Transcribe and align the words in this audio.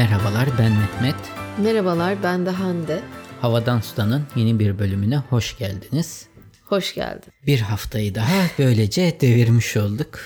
Merhabalar 0.00 0.48
ben 0.58 0.72
Mehmet. 0.72 1.14
Merhabalar 1.62 2.22
ben 2.22 2.46
de 2.46 2.50
Hande. 2.50 3.02
Havadan 3.40 3.80
Sudan'ın 3.80 4.26
yeni 4.36 4.58
bir 4.58 4.78
bölümüne 4.78 5.16
hoş 5.16 5.58
geldiniz. 5.58 6.26
Hoş 6.64 6.94
geldin. 6.94 7.32
Bir 7.46 7.60
haftayı 7.60 8.14
daha 8.14 8.46
böylece 8.58 9.20
devirmiş 9.20 9.76
olduk. 9.76 10.20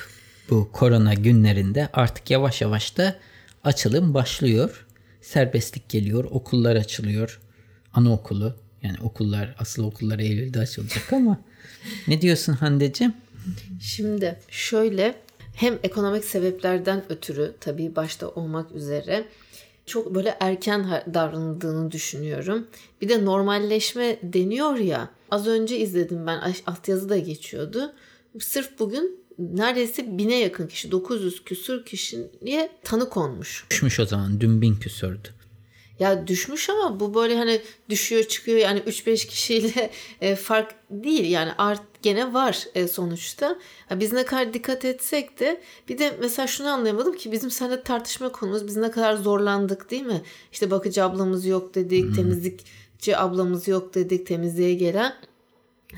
Bu 0.50 0.72
korona 0.72 1.14
günlerinde 1.14 1.88
artık 1.92 2.30
yavaş 2.30 2.60
yavaş 2.60 2.96
da 2.96 3.16
açılım 3.64 4.14
başlıyor. 4.14 4.86
Serbestlik 5.20 5.88
geliyor, 5.88 6.24
okullar 6.24 6.76
açılıyor. 6.76 7.40
Anaokulu 7.94 8.56
yani 8.82 8.96
okullar, 9.02 9.54
asıl 9.58 9.84
okullar 9.84 10.18
Eylül'de 10.18 10.58
açılacak 10.58 11.12
ama 11.12 11.40
ne 12.08 12.20
diyorsun 12.20 12.52
Hande'cim? 12.52 13.14
Şimdi 13.80 14.38
şöyle 14.50 15.14
hem 15.54 15.78
ekonomik 15.82 16.24
sebeplerden 16.24 17.02
ötürü 17.08 17.54
tabii 17.60 17.96
başta 17.96 18.28
olmak 18.28 18.72
üzere 18.72 19.24
çok 19.86 20.14
böyle 20.14 20.36
erken 20.40 21.04
davranıldığını 21.14 21.90
düşünüyorum. 21.90 22.66
Bir 23.00 23.08
de 23.08 23.24
normalleşme 23.24 24.18
deniyor 24.22 24.76
ya. 24.76 25.10
Az 25.30 25.46
önce 25.46 25.78
izledim 25.78 26.26
ben 26.26 26.54
altyazı 26.66 27.08
da 27.08 27.18
geçiyordu. 27.18 27.92
Sırf 28.40 28.78
bugün 28.78 29.20
neredeyse 29.38 30.18
bine 30.18 30.38
yakın 30.38 30.66
kişi 30.66 30.90
900 30.90 31.44
küsür 31.44 31.84
kişiye 31.84 32.70
tanı 32.84 33.08
konmuş. 33.08 33.66
Düşmüş 33.70 34.00
o 34.00 34.06
zaman 34.06 34.40
dün 34.40 34.62
bin 34.62 34.74
küsürdü. 34.76 35.28
Ya 35.98 36.26
düşmüş 36.26 36.70
ama 36.70 37.00
bu 37.00 37.14
böyle 37.14 37.36
hani 37.36 37.60
düşüyor 37.88 38.24
çıkıyor 38.24 38.58
yani 38.58 38.80
3-5 38.80 39.26
kişiyle 39.26 39.90
e, 40.20 40.36
fark 40.36 40.74
değil 40.90 41.30
yani 41.30 41.52
art 41.58 41.82
gene 42.02 42.34
var 42.34 42.66
e, 42.74 42.88
sonuçta. 42.88 43.58
Ya 43.90 44.00
biz 44.00 44.12
ne 44.12 44.24
kadar 44.24 44.54
dikkat 44.54 44.84
etsek 44.84 45.40
de 45.40 45.60
bir 45.88 45.98
de 45.98 46.16
mesela 46.20 46.46
şunu 46.46 46.68
anlayamadım 46.68 47.16
ki 47.16 47.32
bizim 47.32 47.50
seninle 47.50 47.82
tartışma 47.82 48.32
konumuz 48.32 48.66
biz 48.66 48.76
ne 48.76 48.90
kadar 48.90 49.14
zorlandık 49.16 49.90
değil 49.90 50.06
mi? 50.06 50.22
İşte 50.52 50.70
bakıcı 50.70 51.04
ablamız 51.04 51.46
yok 51.46 51.74
dedik, 51.74 52.04
hmm. 52.04 52.14
temizlikçi 52.14 53.16
ablamız 53.16 53.68
yok 53.68 53.94
dedik, 53.94 54.26
temizliğe 54.26 54.74
gelen 54.74 55.14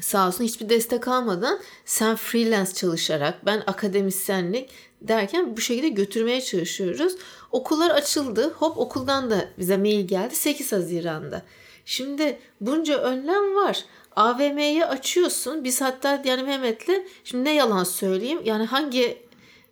sağ 0.01 0.29
olsun 0.29 0.45
hiçbir 0.45 0.69
destek 0.69 1.09
almadan 1.09 1.61
sen 1.85 2.17
freelance 2.17 2.73
çalışarak 2.73 3.47
ben 3.47 3.63
akademisyenlik 3.67 4.71
derken 5.03 5.57
bu 5.57 5.61
şekilde 5.61 5.89
götürmeye 5.89 6.41
çalışıyoruz. 6.41 7.17
Okullar 7.53 7.91
açıldı. 7.91 8.53
Hop 8.59 8.79
okuldan 8.79 9.31
da 9.31 9.49
bize 9.59 9.77
mail 9.77 10.09
geldi 10.09 10.35
8 10.35 10.73
Haziran'da. 10.73 11.43
Şimdi 11.85 12.39
bunca 12.61 12.99
önlem 12.99 13.55
var. 13.55 13.85
AVM'yi 14.17 14.85
açıyorsun. 14.85 15.65
Biz 15.65 15.81
hatta 15.81 16.23
yani 16.25 16.43
Mehmet'le 16.43 17.03
şimdi 17.25 17.45
ne 17.45 17.55
yalan 17.55 17.85
söyleyeyim. 17.85 18.41
Yani 18.45 18.65
hangi 18.65 19.27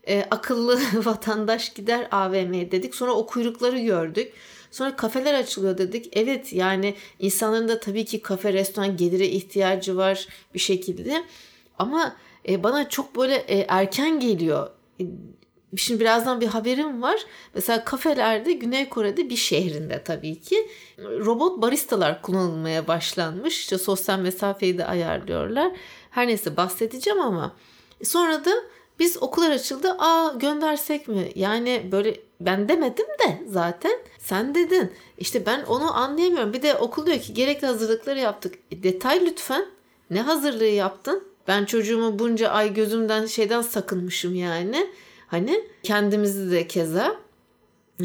e, 0.08 0.24
akıllı 0.30 0.80
vatandaş 1.04 1.68
gider 1.68 2.08
AVM'ye 2.10 2.70
dedik. 2.70 2.94
Sonra 2.94 3.12
o 3.12 3.26
kuyrukları 3.26 3.78
gördük. 3.78 4.32
Sonra 4.70 4.96
kafeler 4.96 5.34
açılıyor 5.34 5.78
dedik. 5.78 6.08
Evet 6.12 6.52
yani 6.52 6.94
insanların 7.18 7.68
da 7.68 7.80
tabii 7.80 8.04
ki 8.04 8.22
kafe, 8.22 8.52
restoran 8.52 8.96
gelire 8.96 9.26
ihtiyacı 9.28 9.96
var 9.96 10.28
bir 10.54 10.58
şekilde. 10.58 11.24
Ama 11.78 12.16
e, 12.48 12.62
bana 12.62 12.88
çok 12.88 13.16
böyle 13.16 13.34
e, 13.34 13.66
erken 13.68 14.20
geliyor. 14.20 14.70
E, 15.00 15.04
şimdi 15.76 16.00
birazdan 16.00 16.40
bir 16.40 16.46
haberim 16.46 17.02
var. 17.02 17.20
Mesela 17.54 17.84
kafelerde 17.84 18.52
Güney 18.52 18.88
Kore'de 18.88 19.30
bir 19.30 19.36
şehrinde 19.36 20.02
tabii 20.04 20.40
ki 20.40 20.68
robot 20.98 21.62
baristalar 21.62 22.22
kullanılmaya 22.22 22.88
başlanmış. 22.88 23.60
İşte 23.60 23.78
sosyal 23.78 24.18
mesafeyi 24.18 24.78
de 24.78 24.86
ayarlıyorlar. 24.86 25.72
Her 26.10 26.26
neyse 26.26 26.56
bahsedeceğim 26.56 27.20
ama 27.20 27.56
sonra 28.02 28.44
da 28.44 28.50
biz 28.98 29.22
okullar 29.22 29.50
açıldı. 29.50 29.96
Aa 29.98 30.34
göndersek 30.38 31.08
mi? 31.08 31.32
Yani 31.34 31.88
böyle 31.92 32.20
ben 32.40 32.68
demedim 32.68 33.06
de 33.06 33.42
zaten 33.46 33.92
sen 34.18 34.54
dedin. 34.54 34.92
İşte 35.18 35.46
ben 35.46 35.62
onu 35.62 35.96
anlayamıyorum. 35.96 36.52
Bir 36.52 36.62
de 36.62 36.74
okul 36.74 37.06
diyor 37.06 37.18
ki 37.18 37.34
gerekli 37.34 37.66
hazırlıkları 37.66 38.18
yaptık. 38.18 38.54
E, 38.70 38.82
detay 38.82 39.26
lütfen. 39.26 39.66
Ne 40.10 40.20
hazırlığı 40.20 40.64
yaptın? 40.64 41.24
Ben 41.48 41.64
çocuğumu 41.64 42.18
bunca 42.18 42.48
ay 42.48 42.74
gözümden 42.74 43.26
şeyden 43.26 43.62
sakınmışım 43.62 44.34
yani. 44.34 44.86
Hani 45.26 45.64
kendimizi 45.82 46.50
de 46.50 46.68
keza. 46.68 47.16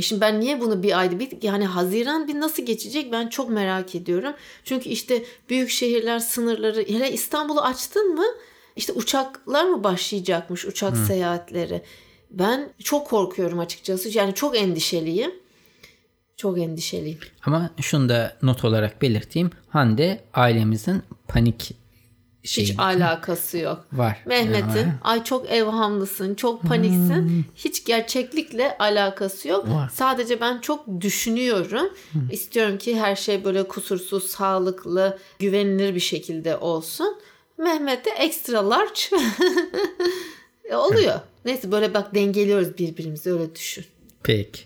Şimdi 0.01 0.21
ben 0.21 0.39
niye 0.39 0.61
bunu 0.61 0.83
bir 0.83 0.99
ayda 0.99 1.19
bir 1.19 1.29
yani 1.41 1.65
Haziran 1.65 2.27
bir 2.27 2.39
nasıl 2.39 2.65
geçecek 2.65 3.11
ben 3.11 3.27
çok 3.27 3.49
merak 3.49 3.95
ediyorum. 3.95 4.33
Çünkü 4.63 4.89
işte 4.89 5.23
büyük 5.49 5.69
şehirler 5.69 6.19
sınırları 6.19 6.85
hele 6.87 7.11
İstanbul'u 7.11 7.61
açtın 7.61 8.15
mı 8.15 8.25
işte 8.75 8.93
uçaklar 8.93 9.63
mı 9.65 9.83
başlayacakmış 9.83 10.65
uçak 10.65 10.93
Hı. 10.95 11.05
seyahatleri. 11.05 11.81
Ben 12.31 12.69
çok 12.83 13.07
korkuyorum 13.07 13.59
açıkçası. 13.59 14.17
Yani 14.17 14.33
çok 14.35 14.57
endişeliyim. 14.57 15.31
Çok 16.37 16.59
endişeliyim. 16.59 17.19
Ama 17.45 17.69
şunu 17.81 18.09
da 18.09 18.37
not 18.41 18.65
olarak 18.65 19.01
belirteyim. 19.01 19.51
Hande 19.69 20.23
ailemizin 20.33 21.03
panik 21.27 21.71
şey 22.49 22.63
hiç 22.63 22.79
alakası 22.79 23.57
yok. 23.57 23.85
Var. 23.93 24.23
Mehmet'in 24.25 24.87
ay 25.01 25.23
çok 25.23 25.49
evhamlısın, 25.51 26.35
çok 26.35 26.63
paniksin. 26.63 27.15
Hmm. 27.15 27.43
Hiç 27.55 27.85
gerçeklikle 27.85 28.77
alakası 28.77 29.47
yok. 29.47 29.69
Var. 29.69 29.89
Sadece 29.93 30.41
ben 30.41 30.59
çok 30.59 31.01
düşünüyorum. 31.01 31.89
Hmm. 32.11 32.21
İstiyorum 32.31 32.77
ki 32.77 32.99
her 32.99 33.15
şey 33.15 33.43
böyle 33.43 33.67
kusursuz, 33.67 34.23
sağlıklı, 34.25 35.17
güvenilir 35.39 35.95
bir 35.95 35.99
şekilde 35.99 36.57
olsun. 36.57 37.17
Mehmet'te 37.57 38.09
extra 38.09 38.69
large 38.69 39.01
oluyor. 40.75 41.19
Neyse 41.45 41.71
böyle 41.71 41.93
bak 41.93 42.15
dengeliyoruz 42.15 42.77
birbirimizi 42.77 43.33
öyle 43.33 43.55
düşün. 43.55 43.85
Peki. 44.23 44.61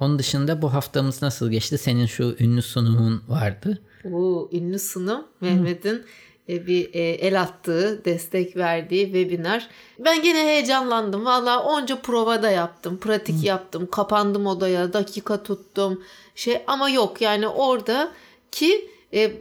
Onun 0.00 0.18
dışında 0.18 0.62
bu 0.62 0.74
haftamız 0.74 1.22
nasıl 1.22 1.50
geçti? 1.50 1.78
Senin 1.78 2.06
şu 2.06 2.36
ünlü 2.40 2.62
sunumun 2.62 3.22
vardı. 3.28 3.82
Oo, 4.12 4.48
ünlü 4.52 4.78
sunum 4.78 5.24
Mehmet'in 5.40 6.04
bir 6.48 6.94
e, 6.94 7.00
el 7.00 7.40
attığı, 7.40 8.04
destek 8.04 8.56
verdiği 8.56 9.04
webinar. 9.04 9.68
Ben 9.98 10.22
gene 10.22 10.46
heyecanlandım. 10.46 11.24
Valla 11.24 11.64
onca 11.64 12.00
prova 12.00 12.42
da 12.42 12.50
yaptım, 12.50 12.98
pratik 12.98 13.42
Hı. 13.42 13.46
yaptım, 13.46 13.88
kapandım 13.90 14.46
odaya, 14.46 14.92
dakika 14.92 15.42
tuttum. 15.42 16.04
Şey 16.34 16.62
ama 16.66 16.90
yok 16.90 17.20
yani 17.20 17.48
orada 17.48 18.12
ki 18.52 18.90
e, 19.14 19.32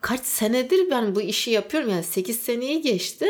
kaç 0.00 0.20
senedir 0.20 0.90
ben 0.90 1.14
bu 1.14 1.20
işi 1.20 1.50
yapıyorum 1.50 1.90
yani 1.90 2.04
8 2.04 2.40
seneyi 2.40 2.80
geçti. 2.80 3.26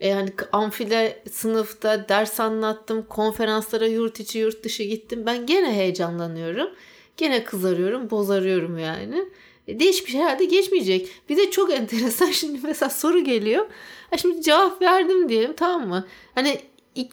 E, 0.00 0.08
yani 0.08 0.32
amfile 0.52 1.22
sınıfta 1.30 2.08
ders 2.08 2.40
anlattım, 2.40 3.06
konferanslara 3.08 3.86
yurt 3.86 4.20
içi 4.20 4.38
yurt 4.38 4.64
dışı 4.64 4.82
gittim. 4.82 5.22
Ben 5.26 5.46
gene 5.46 5.72
heyecanlanıyorum. 5.72 6.68
Gene 7.16 7.44
kızarıyorum, 7.44 8.10
bozarıyorum 8.10 8.78
yani. 8.78 9.24
Değişik 9.68 10.06
bir 10.06 10.12
şey 10.12 10.20
herhalde 10.20 10.44
geçmeyecek. 10.44 11.08
Bir 11.28 11.36
de 11.36 11.50
çok 11.50 11.72
enteresan 11.72 12.30
şimdi 12.30 12.60
mesela 12.62 12.90
soru 12.90 13.24
geliyor. 13.24 13.66
Ha 14.10 14.16
şimdi 14.16 14.42
cevap 14.42 14.82
verdim 14.82 15.28
diyelim 15.28 15.52
tamam 15.56 15.88
mı? 15.88 16.06
Hani 16.34 16.60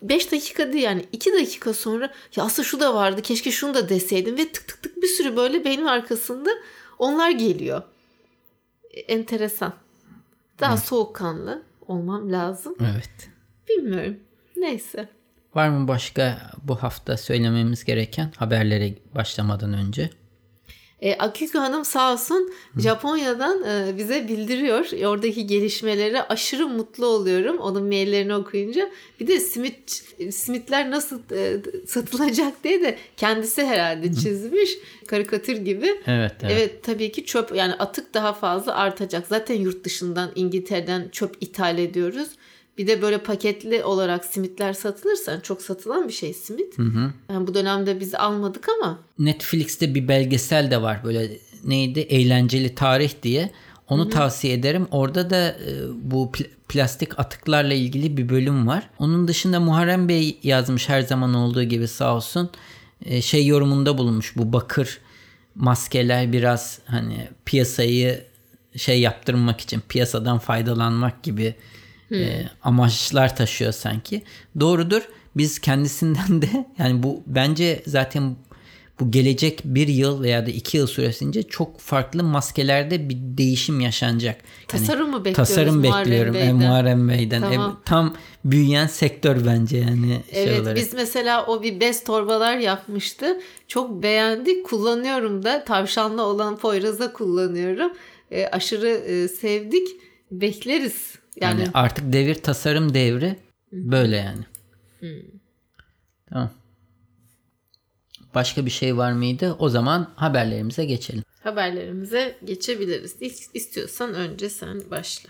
5 0.02 0.32
dakika 0.32 0.74
değil 0.74 0.84
yani 0.84 1.06
2 1.12 1.34
dakika 1.34 1.74
sonra 1.74 2.14
ya 2.36 2.44
aslında 2.44 2.68
şu 2.68 2.80
da 2.80 2.96
vardı 2.96 3.22
keşke 3.22 3.52
şunu 3.52 3.74
da 3.74 3.90
deseydim 3.90 4.38
ve 4.38 4.52
tık 4.52 4.68
tık 4.68 4.84
tık 4.84 5.02
bir 5.02 5.08
sürü 5.08 5.36
böyle 5.36 5.66
benim 5.66 5.88
arkasında 5.88 6.50
onlar 7.00 7.30
geliyor. 7.30 7.84
E, 8.92 9.00
enteresan. 9.00 9.74
Daha 10.60 10.74
Hı. 10.74 10.82
soğukkanlı 10.82 11.64
olmam 11.88 12.32
lazım. 12.32 12.76
Evet. 12.82 13.30
Bilmiyorum. 13.70 14.20
Neyse. 14.56 15.10
Var 15.56 15.70
mı 15.70 15.88
başka 15.88 16.52
bu 16.64 16.76
hafta 16.76 17.18
söylememiz 17.18 17.84
gereken 17.84 18.32
haberlere 18.38 18.94
başlamadan 19.16 19.74
önce? 19.74 20.10
E, 21.06 21.16
Akiko 21.18 21.60
Hanım 21.60 21.86
sağ 21.86 22.13
olsun. 22.13 22.54
Japonya'dan 22.78 23.63
e, 23.63 23.98
bize 23.98 24.28
bildiriyor. 24.28 25.07
Oradaki 25.07 25.48
gelişmeleri 25.48 26.22
aşırı 26.22 26.68
mutlu 26.68 27.06
oluyorum. 27.06 27.57
Onun 27.57 27.84
maillerini 27.84 28.36
okuyunca. 28.36 28.90
Bir 29.19 29.28
de 29.28 29.40
simit 29.40 30.04
simitler 30.31 30.92
nasıl 30.92 31.19
e, 31.31 31.57
satılacak 31.88 32.63
diye 32.63 32.81
de 32.81 32.98
kendisi 33.18 33.66
herhalde 33.66 34.13
çizmiş. 34.13 34.69
Karikatür 35.07 35.57
gibi. 35.57 35.86
Evet, 36.07 36.31
evet. 36.42 36.52
Evet 36.52 36.84
tabii 36.84 37.12
ki 37.12 37.25
çöp 37.25 37.56
yani 37.56 37.74
atık 37.74 38.13
daha 38.13 38.34
fazla 38.34 38.75
artacak. 38.75 39.28
Zaten 39.28 39.56
yurt 39.56 39.84
dışından 39.84 40.31
İngiltere'den 40.36 41.10
çöp 41.10 41.38
ithal 41.42 41.78
ediyoruz. 41.78 42.28
Bir 42.77 42.88
de 42.88 43.01
böyle 43.01 43.18
paketli 43.18 43.83
olarak 43.83 44.25
simitler 44.25 44.74
satılırsa 44.74 45.42
çok 45.42 45.62
satılan 45.62 46.07
bir 46.07 46.13
şey 46.13 46.33
simit. 46.33 46.77
Hı 46.77 46.83
hı. 46.83 47.12
Yani 47.30 47.48
bu 47.48 47.54
dönemde 47.54 48.00
biz 48.00 48.16
almadık 48.16 48.69
ama. 48.69 49.00
Netflix'te 49.19 49.95
bir 49.95 50.07
belgesel 50.07 50.72
de 50.72 50.81
var 50.81 51.04
böyle 51.04 51.38
neydi 51.63 52.00
eğlenceli 52.00 52.75
tarih 52.75 53.12
diye. 53.24 53.51
Onu 53.89 54.01
Hı-hı. 54.01 54.10
tavsiye 54.10 54.54
ederim. 54.54 54.88
Orada 54.92 55.30
da 55.30 55.48
e, 55.48 55.72
bu 56.01 56.31
pl- 56.33 56.50
plastik 56.69 57.19
atıklarla 57.19 57.74
ilgili 57.74 58.18
bir 58.18 58.30
bölüm 58.30 58.68
var. 58.68 58.89
Onun 59.00 59.27
dışında 59.27 59.60
Muharrem 59.60 60.10
Bey 60.10 60.39
yazmış 60.44 60.89
her 60.89 61.01
zaman 61.01 61.33
olduğu 61.33 61.63
gibi 61.63 61.88
sağ 61.88 62.16
olsun. 62.16 62.50
E, 63.06 63.22
şey 63.22 63.48
yorumunda 63.48 63.98
bulunmuş 63.98 64.38
bu 64.38 64.54
bakır 64.54 65.00
maskeler 65.56 66.33
biraz 66.33 66.80
hani 66.86 67.27
piyasayı 67.45 68.24
şey 68.75 69.00
yaptırmak 69.01 69.62
için 69.62 69.81
piyasadan 69.89 70.39
faydalanmak 70.39 71.24
gibi 71.24 71.56
hmm. 72.07 72.18
e, 72.18 72.50
amaçlar 72.63 73.36
taşıyor 73.36 73.72
sanki. 73.72 74.24
Doğrudur. 74.60 75.02
Biz 75.38 75.60
kendisinden 75.60 76.42
de 76.42 76.48
yani 76.78 77.04
bu 77.04 77.24
bence 77.28 77.84
zaten 77.88 78.36
bu 79.00 79.12
gelecek 79.12 79.62
bir 79.66 79.88
yıl 79.88 80.24
veya 80.24 80.46
da 80.46 80.52
iki 80.52 80.78
yıl 80.78 80.88
süresince 80.88 81.44
çok 81.44 81.80
farklı 81.80 82.24
maskelerde 82.24 83.10
bir 83.10 83.18
değişim 83.19 83.80
yaşanacak. 83.80 84.36
Yani 84.36 84.68
Tasarım 84.68 85.10
mı 85.10 85.25
bekliyoruz 85.25 85.50
Tasarım 85.50 85.75
Muharrem 85.75 86.06
bekliyorum 86.06 86.36
e, 86.36 86.40
Bey'den? 86.40 86.56
Muharrem 86.56 87.10
Bey'den. 87.10 87.42
Tamam. 87.42 87.72
E, 87.72 87.86
tam 87.86 88.16
büyüyen 88.46 88.88
sektör 88.88 89.46
bence 89.46 89.78
yani 89.78 90.22
şey 90.34 90.44
Evet 90.44 90.62
olarak. 90.62 90.78
biz 90.78 90.94
mesela 90.94 91.46
o 91.46 91.63
bir 91.63 91.80
bez 91.80 92.04
torbalar 92.04 92.58
yapmıştı. 92.58 93.40
Çok 93.68 94.04
beğendik. 94.04 94.66
Kullanıyorum 94.66 95.44
da. 95.44 95.63
Tavşanlı 95.63 96.22
olan 96.22 96.58
Poyraz'a 96.58 97.13
kullanıyorum. 97.13 97.92
E, 98.31 98.48
aşırı 98.48 98.90
e, 98.90 99.28
sevdik. 99.28 99.88
Bekleriz. 100.31 101.16
Yani, 101.42 101.62
Yani 101.62 101.72
artık 101.74 102.14
devir 102.14 102.36
tasarım 102.36 102.94
devri 102.94 103.40
böyle 103.72 104.16
yani. 104.18 104.46
Tamam. 106.30 106.52
Başka 108.36 108.66
bir 108.66 108.72
şey 108.72 108.98
var 108.98 109.12
mıydı? 109.12 109.56
O 109.60 109.70
zaman 109.70 110.14
haberlerimize 110.16 110.86
geçelim. 110.86 111.24
haberlerimize 111.44 112.38
geçebiliriz. 112.46 113.16
İlk 113.20 113.36
istiyorsan 113.54 114.14
önce 114.14 114.50
sen 114.50 114.82
başla. 114.92 115.30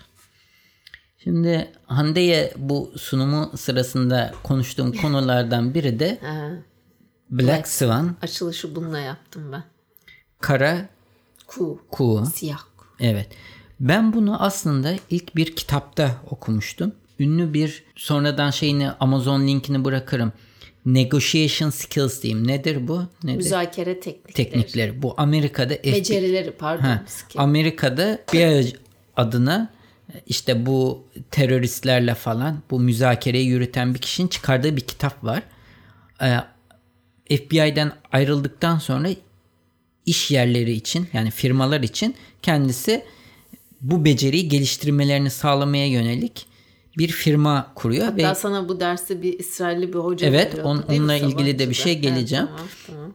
Şimdi 1.18 1.72
Hande'ye 1.86 2.52
bu 2.56 2.92
sunumu 2.96 3.52
sırasında 3.56 4.34
konuştuğum 4.42 4.92
konulardan 5.02 5.74
biri 5.74 5.98
de 5.98 6.18
Black 7.30 7.68
Swan, 7.68 8.16
açılışı 8.22 8.74
bununla 8.76 8.98
yaptım 8.98 9.52
ben. 9.52 9.64
Kara 10.40 10.88
Ku. 11.46 11.80
Kuğu. 11.90 12.26
Siyah. 12.26 12.58
ku. 12.76 12.84
Evet. 13.00 13.28
Ben 13.80 14.12
bunu 14.12 14.42
aslında 14.42 14.94
ilk 15.10 15.36
bir 15.36 15.56
kitapta 15.56 16.16
okumuştum. 16.30 16.92
Ünlü 17.18 17.54
bir 17.54 17.84
sonradan 17.96 18.50
şeyini 18.50 18.90
Amazon 18.90 19.46
linkini 19.46 19.84
bırakırım. 19.84 20.32
Negotiation 20.86 21.70
skills 21.70 22.22
diyeyim. 22.22 22.46
Nedir 22.48 22.88
bu? 22.88 23.02
Nedir? 23.24 23.36
Müzakere 23.36 24.00
teknikleri. 24.00 24.32
Teknikleri. 24.34 25.02
Bu 25.02 25.14
Amerika'da 25.16 25.74
FBI 25.74 25.92
Becerileri 25.92 26.50
pardon. 26.50 26.82
Ha. 26.82 27.04
Amerika'da 27.36 28.18
bir 28.32 28.76
adına 29.16 29.76
işte 30.26 30.66
bu 30.66 31.04
teröristlerle 31.30 32.14
falan 32.14 32.62
bu 32.70 32.80
müzakereyi 32.80 33.46
yürüten 33.46 33.94
bir 33.94 33.98
kişinin 33.98 34.28
çıkardığı 34.28 34.76
bir 34.76 34.80
kitap 34.80 35.24
var. 35.24 35.42
Ee, 36.22 36.36
FBI'den 37.36 37.92
ayrıldıktan 38.12 38.78
sonra 38.78 39.08
iş 40.06 40.30
yerleri 40.30 40.72
için 40.72 41.08
yani 41.12 41.30
firmalar 41.30 41.80
için 41.80 42.14
kendisi 42.42 43.04
bu 43.80 44.04
beceriyi 44.04 44.48
geliştirmelerini 44.48 45.30
sağlamaya 45.30 45.86
yönelik 45.86 46.46
bir 46.98 47.08
firma 47.08 47.72
kuruyor 47.74 48.04
Hatta 48.06 48.30
ve 48.30 48.34
sana 48.34 48.68
bu 48.68 48.80
dersi 48.80 49.22
bir 49.22 49.38
İsrailli 49.38 49.88
bir 49.92 49.98
hoca 49.98 50.26
Evet, 50.26 50.50
veriyordu, 50.52 50.68
on- 50.68 50.82
onunla 50.88 51.14
ilgili 51.16 51.46
de 51.58 51.68
bir 51.68 51.74
Sabancı'da? 51.74 51.74
şey 51.84 51.98
geleceğim. 51.98 52.48
Evet, 52.50 52.58
tamam, 52.58 52.68
tamam. 52.86 53.14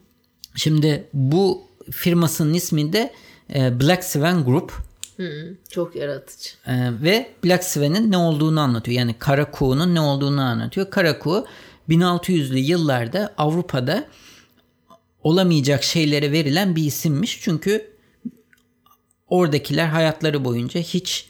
şimdi 0.56 1.08
bu 1.14 1.62
firmasının 1.92 2.54
ismi 2.54 2.94
de 2.94 3.14
e, 3.56 3.80
Black 3.80 4.04
Swan 4.04 4.46
Group. 4.46 4.74
Hı, 5.18 5.58
çok 5.70 5.96
yaratıcı. 5.96 6.50
Ee, 6.68 6.90
ve 7.04 7.30
Black 7.46 7.64
Swan'ın 7.64 8.12
ne 8.12 8.18
olduğunu 8.18 8.60
anlatıyor. 8.60 8.98
Yani 8.98 9.16
kara 9.20 9.52
kuğunun 9.52 9.96
ne 9.96 10.02
olduğunu 10.02 10.42
anlatıyor. 10.42 10.90
Kara 10.90 11.20
kuğu 11.20 11.46
1600'lü 11.90 12.58
yıllarda 12.58 13.34
Avrupa'da 13.38 14.08
olamayacak 15.24 15.84
şeylere 15.84 16.32
verilen 16.32 16.76
bir 16.76 16.84
isimmiş. 16.84 17.40
Çünkü 17.42 17.91
oradakiler 19.32 19.86
hayatları 19.86 20.46
boyunca 20.46 20.80
hiç 20.80 21.30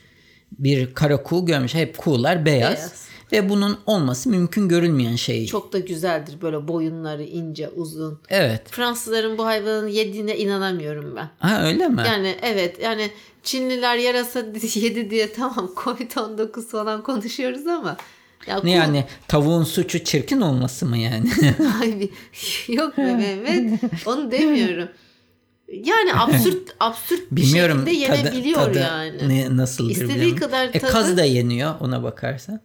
bir 0.51 0.94
kara 0.94 1.24
kuğu 1.24 1.45
görmüş. 1.45 1.74
Hep 1.74 1.98
kuğular 1.98 2.45
beyaz. 2.45 2.77
Beyaz. 2.77 3.12
Ve 3.31 3.50
bunun 3.50 3.80
olması 3.86 4.30
mümkün 4.30 4.69
görülmeyen 4.69 5.15
şey. 5.15 5.45
Çok 5.45 5.74
da 5.74 5.80
güzeldir 5.80 6.42
böyle 6.42 6.68
boyunları 6.68 7.24
ince 7.24 7.69
uzun. 7.69 8.19
Evet. 8.30 8.62
Fransızların 8.71 9.38
bu 9.38 9.45
hayvanı 9.45 9.89
yediğine 9.89 10.38
inanamıyorum 10.38 11.15
ben. 11.15 11.30
Ha 11.39 11.63
öyle 11.68 11.88
mi? 11.88 12.03
Yani 12.06 12.36
evet 12.42 12.80
yani 12.80 13.12
Çinliler 13.44 13.98
yarasa 13.98 14.39
yedi 14.74 15.09
diye 15.09 15.33
tamam 15.33 15.71
Covid-19 15.75 16.68
falan 16.68 17.03
konuşuyoruz 17.03 17.68
ama 17.68 17.98
ya 18.48 18.62
ne 18.63 18.71
ku- 18.71 18.75
yani 18.75 19.06
tavuğun 19.27 19.63
suçu 19.63 20.03
çirkin 20.03 20.42
olması 20.42 20.86
mı 20.86 20.98
yani? 20.98 21.30
Yok 22.68 22.98
be 22.98 23.15
Mehmet 23.15 23.80
onu 24.06 24.31
demiyorum. 24.31 24.89
Yani 25.73 26.13
absürt 26.19 26.75
absürt 26.79 27.31
bir 27.31 27.41
Bilmiyorum 27.41 27.85
şekilde 27.88 28.07
tadı, 28.07 28.18
yenebiliyor 28.18 28.56
tadı 28.65 28.79
yani. 28.79 29.29
ne, 29.29 29.57
nasıldır 29.57 29.91
İstediği 29.91 30.35
kadar 30.35 30.65
E, 30.68 30.71
tadı- 30.79 30.91
kaz 30.91 31.18
da 31.18 31.23
yeniyor 31.23 31.75
ona 31.79 32.03
bakarsan. 32.03 32.59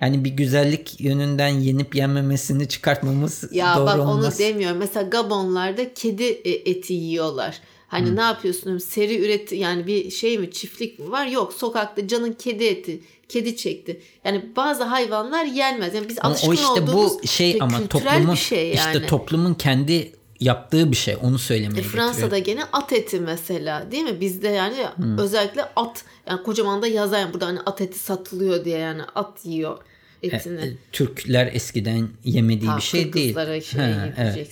Yani 0.00 0.24
bir 0.24 0.30
güzellik 0.30 1.00
yönünden 1.00 1.48
yenip 1.48 1.94
yenmemesini 1.94 2.68
çıkartmamız 2.68 3.44
Ya 3.52 3.76
doğru 3.76 3.86
bak 3.86 3.98
olmaz. 3.98 4.34
onu 4.34 4.38
demiyorum. 4.38 4.76
Mesela 4.78 5.08
Gabonlarda 5.08 5.94
kedi 5.94 6.24
e, 6.24 6.50
eti 6.70 6.92
yiyorlar. 6.92 7.60
Hani 7.88 8.16
ne 8.16 8.20
yapıyorsun? 8.20 8.78
Seri 8.78 9.24
üreti 9.24 9.56
yani 9.56 9.86
bir 9.86 10.10
şey 10.10 10.38
mi 10.38 10.50
çiftlik 10.50 10.98
mi 10.98 11.10
var? 11.10 11.26
Yok 11.26 11.52
sokakta 11.52 12.08
canın 12.08 12.32
kedi 12.32 12.64
eti 12.64 13.00
kedi 13.28 13.56
çekti. 13.56 14.00
Yani 14.24 14.44
bazı 14.56 14.84
hayvanlar 14.84 15.44
yenmez. 15.44 15.94
Yani 15.94 16.08
biz 16.08 16.18
Ama 16.20 16.28
alışkın 16.30 16.48
o 16.50 16.54
işte 16.54 16.66
olduğumuz 16.68 17.12
bu 17.22 17.26
şey 17.26 17.58
ama 17.60 17.86
toplumun 17.88 18.34
şey 18.34 18.64
yani. 18.66 18.74
işte 18.76 19.06
toplumun 19.06 19.54
kendi 19.54 20.12
yaptığı 20.40 20.90
bir 20.90 20.96
şey. 20.96 21.16
Onu 21.22 21.38
söylemeye 21.38 21.80
E, 21.80 21.82
getiriyor. 21.82 22.04
Fransa'da 22.04 22.38
gene 22.38 22.64
at 22.72 22.92
eti 22.92 23.20
mesela 23.20 23.92
değil 23.92 24.04
mi? 24.04 24.20
Bizde 24.20 24.48
yani 24.48 24.76
özellikle 25.18 25.62
at 25.76 26.04
yani 26.28 26.42
kocaman 26.42 26.82
da 26.82 26.86
yazar 26.86 27.18
yani 27.20 27.34
burada 27.34 27.46
hani 27.46 27.60
at 27.66 27.80
eti 27.80 27.98
satılıyor 27.98 28.64
diye 28.64 28.78
yani 28.78 29.02
at 29.14 29.44
yiyor 29.44 29.78
etini. 30.22 30.60
E, 30.60 30.76
Türkler 30.92 31.50
eskiden 31.52 32.08
yemediği 32.24 32.70
bir 32.76 32.82
şey 32.82 33.12
değil. 33.12 33.34
Şey 33.62 33.80
Ha, 33.80 34.08
evet. 34.16 34.48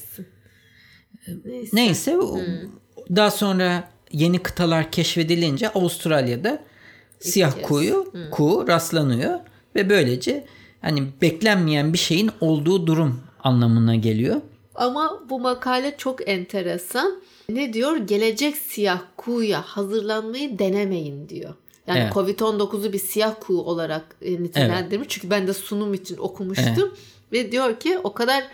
Neyse. 1.45 1.71
Neyse 1.77 2.19
o- 2.19 2.39
daha 3.17 3.31
sonra 3.31 3.89
yeni 4.13 4.39
kıtalar 4.39 4.93
keşfedilince 4.93 5.69
Avustralya'da 5.69 6.63
siyah 7.21 7.53
kez. 7.55 7.63
kuğu, 7.63 8.13
kuğu 8.31 8.65
rastlanıyor 8.69 9.41
ve 9.75 9.91
böylece 9.91 10.47
hani 10.83 11.03
beklenmeyen 11.23 11.93
bir 11.93 11.99
şeyin 11.99 12.31
olduğu 12.41 12.87
durum 12.87 13.21
anlamına 13.45 13.95
geliyor. 13.95 14.41
Ama 14.77 15.23
bu 15.31 15.41
makale 15.41 15.95
çok 15.99 16.29
enteresan. 16.29 17.23
Ne 17.49 17.73
diyor? 17.73 17.97
Gelecek 17.97 18.57
siyah 18.57 19.01
kuğuya 19.17 19.63
hazırlanmayı 19.63 20.59
denemeyin 20.59 21.29
diyor. 21.29 21.55
Yani 21.87 21.99
Evet. 21.99 22.13
Covid-19'u 22.13 22.93
bir 22.93 22.99
siyah 22.99 23.35
kuğu 23.41 23.63
olarak 23.63 24.05
e, 24.23 24.43
nitelendirmiş. 24.43 25.09
Çünkü 25.09 25.31
ben 25.31 25.47
de 25.47 25.55
sunum 25.55 25.95
için 25.95 26.17
okumuştum. 26.17 26.95
Ve 27.33 27.53
diyor 27.53 27.81
ki 27.81 27.99
o 28.05 28.15
kadar 28.15 28.45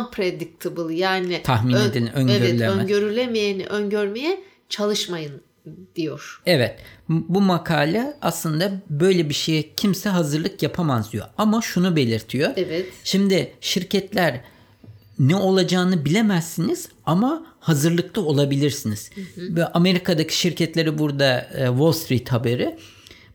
unpredictable 0.00 0.94
yani 0.94 1.42
Tahmin 1.42 1.74
edilen, 1.74 2.02
Evet, 2.06 2.16
öngörülemez. 2.16 2.76
öngörülemeyeni 2.78 3.66
öngörmeye 3.66 4.42
çalışmayın 4.68 5.40
diyor. 5.96 6.42
Evet 6.46 6.78
bu 7.08 7.40
makale 7.40 8.16
aslında 8.22 8.72
böyle 8.90 9.28
bir 9.28 9.34
şeye 9.34 9.74
kimse 9.76 10.08
hazırlık 10.08 10.62
yapamaz 10.62 11.12
diyor. 11.12 11.26
Ama 11.38 11.62
şunu 11.62 11.96
belirtiyor. 11.96 12.50
Evet. 12.56 12.86
Şimdi 13.04 13.52
şirketler 13.60 14.40
ne 15.18 15.36
olacağını 15.36 16.04
bilemezsiniz 16.04 16.88
ama 17.06 17.46
hazırlıklı 17.60 18.22
olabilirsiniz. 18.22 19.10
Ve 19.36 19.66
Amerika'daki 19.66 20.38
şirketleri 20.38 20.98
burada 20.98 21.40
e, 21.54 21.66
Wall 21.66 21.92
Street 21.92 22.32
haberi 22.32 22.76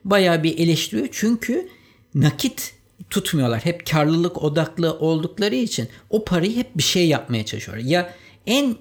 bayağı 0.05 0.43
bir 0.43 0.57
eleştiriyor. 0.59 1.07
Çünkü 1.11 1.67
nakit 2.15 2.73
tutmuyorlar. 3.09 3.65
Hep 3.65 3.87
karlılık 3.91 4.43
odaklı 4.43 4.93
oldukları 4.99 5.55
için 5.55 5.87
o 6.09 6.25
parayı 6.25 6.55
hep 6.55 6.77
bir 6.77 6.83
şey 6.83 7.07
yapmaya 7.07 7.45
çalışıyorlar. 7.45 7.83
Ya 7.85 8.13
en 8.47 8.75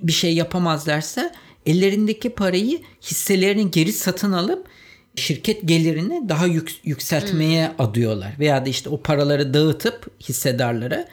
bir 0.00 0.12
şey 0.12 0.34
yapamazlarsa 0.34 1.32
ellerindeki 1.66 2.30
parayı 2.30 2.80
hisselerini 3.02 3.70
geri 3.70 3.92
satın 3.92 4.32
alıp 4.32 4.66
şirket 5.16 5.68
gelirini 5.68 6.28
daha 6.28 6.46
yük- 6.46 6.80
yükseltmeye 6.84 7.72
adıyorlar. 7.78 8.32
Veya 8.38 8.66
da 8.66 8.68
işte 8.68 8.88
o 8.90 9.00
paraları 9.02 9.54
dağıtıp 9.54 10.06
hissedarlara 10.28 11.08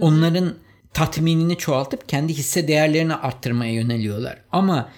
onların 0.00 0.54
tatminini 0.94 1.58
çoğaltıp 1.58 2.08
kendi 2.08 2.34
hisse 2.34 2.68
değerlerini 2.68 3.14
arttırmaya 3.14 3.72
yöneliyorlar. 3.72 4.38
Ama 4.52 4.90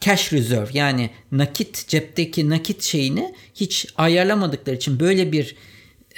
cash 0.00 0.32
reserve 0.32 0.70
yani 0.72 1.10
nakit 1.32 1.88
cepteki 1.88 2.50
nakit 2.50 2.82
şeyini 2.82 3.34
hiç 3.54 3.86
ayarlamadıkları 3.96 4.76
için 4.76 5.00
böyle 5.00 5.32
bir 5.32 5.56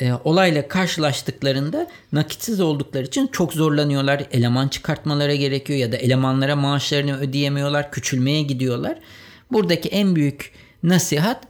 e, 0.01 0.13
olayla 0.25 0.69
karşılaştıklarında 0.69 1.87
nakitsiz 2.13 2.61
oldukları 2.61 3.05
için 3.05 3.27
çok 3.27 3.53
zorlanıyorlar. 3.53 4.27
Eleman 4.33 4.69
çıkartmalara 4.69 5.35
gerekiyor 5.35 5.79
ya 5.79 5.93
da 5.93 5.97
elemanlara 5.97 6.57
maaşlarını 6.57 7.19
ödeyemiyorlar, 7.19 7.93
küçülmeye 7.93 8.43
gidiyorlar. 8.43 8.99
Buradaki 9.53 9.89
en 9.89 10.17
büyük 10.17 10.53
nasihat 10.83 11.45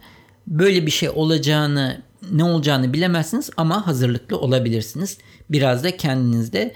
böyle 0.47 0.85
bir 0.85 0.91
şey 0.91 1.09
olacağını, 1.09 2.01
ne 2.31 2.43
olacağını 2.43 2.93
bilemezsiniz 2.93 3.49
ama 3.57 3.87
hazırlıklı 3.87 4.37
olabilirsiniz. 4.39 5.17
Biraz 5.51 5.83
da 5.83 5.97
kendinizde 5.97 6.75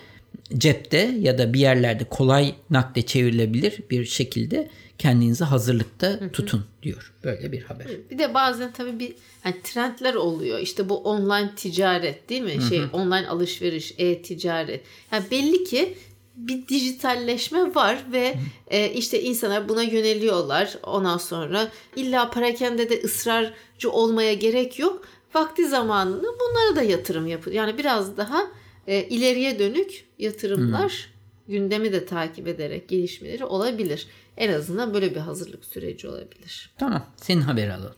cepte 0.58 1.16
ya 1.20 1.38
da 1.38 1.54
bir 1.54 1.60
yerlerde 1.60 2.04
kolay 2.04 2.56
nakde 2.70 3.02
çevrilebilir 3.02 3.84
bir 3.90 4.06
şekilde 4.06 4.70
kendinizi 4.98 5.44
hazırlıkta 5.44 6.32
tutun 6.32 6.66
diyor. 6.84 7.14
Böyle 7.24 7.52
bir 7.52 7.62
haber. 7.62 7.88
Bir 8.12 8.20
de 8.20 8.34
bazen 8.34 8.72
tabii 8.72 9.00
bir 9.00 9.14
hani 9.44 9.56
trendler 9.64 10.14
oluyor. 10.14 10.60
İşte 10.60 10.90
bu 10.90 10.98
online 10.98 11.56
ticaret 11.56 12.30
değil 12.30 12.42
mi? 12.42 12.58
Şey 12.70 12.82
online 12.94 13.28
alışveriş, 13.28 13.94
e-ticaret. 13.98 14.82
Yani 15.12 15.24
belli 15.32 15.64
ki 15.64 15.98
bir 16.36 16.68
dijitalleşme 16.68 17.76
var 17.76 17.98
ve 18.12 18.36
e, 18.68 18.90
işte 18.90 19.22
insanlar 19.22 19.70
buna 19.70 19.84
yöneliyorlar. 19.84 20.78
Ondan 20.84 21.18
sonra 21.18 21.72
illa 21.96 22.30
parakende 22.30 22.90
de 22.90 23.02
ısrarcı 23.04 23.92
olmaya 23.92 24.34
gerek 24.34 24.80
yok. 24.80 25.06
Vakti 25.34 25.68
zamanında 25.68 26.28
bunlara 26.28 26.76
da 26.76 26.82
yatırım 26.82 27.28
yapıyor. 27.28 27.56
Yani 27.56 27.78
biraz 27.78 28.18
daha 28.18 28.48
e, 28.88 29.04
ileriye 29.04 29.60
dönük 29.60 30.06
yatırımlar 30.20 31.10
hmm. 31.46 31.54
gündemi 31.54 31.94
de 31.94 32.06
takip 32.06 32.48
ederek 32.48 32.90
gelişmeleri 32.90 33.46
olabilir. 33.46 34.08
En 34.38 34.54
azından 34.54 34.94
böyle 34.94 35.16
bir 35.16 35.20
hazırlık 35.20 35.66
süreci 35.66 36.08
olabilir. 36.08 36.74
Tamam. 36.78 37.06
Senin 37.18 37.42
haber 37.42 37.70
alalım. 37.70 37.96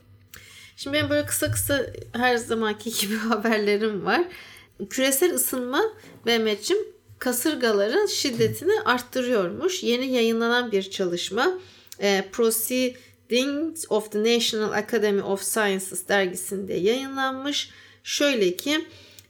Şimdi 0.76 0.96
benim 0.96 1.10
böyle 1.10 1.26
kısa 1.26 1.50
kısa 1.50 1.86
her 2.12 2.36
zamanki 2.36 3.00
gibi 3.00 3.16
haberlerim 3.16 4.04
var. 4.04 4.24
Küresel 4.90 5.34
ısınma 5.34 5.82
Mehmetciğim 6.24 6.82
kasırgaların 7.18 8.06
şiddetini 8.06 8.80
arttırıyormuş. 8.84 9.82
Yeni 9.82 10.06
yayınlanan 10.06 10.72
bir 10.72 10.90
çalışma 10.90 11.58
e, 12.00 12.24
Proceedings 12.32 13.84
of 13.88 14.12
the 14.12 14.36
National 14.36 14.72
Academy 14.72 15.22
of 15.22 15.42
Sciences 15.42 16.08
dergisinde 16.08 16.74
yayınlanmış. 16.74 17.70
Şöyle 18.04 18.56
ki 18.56 18.84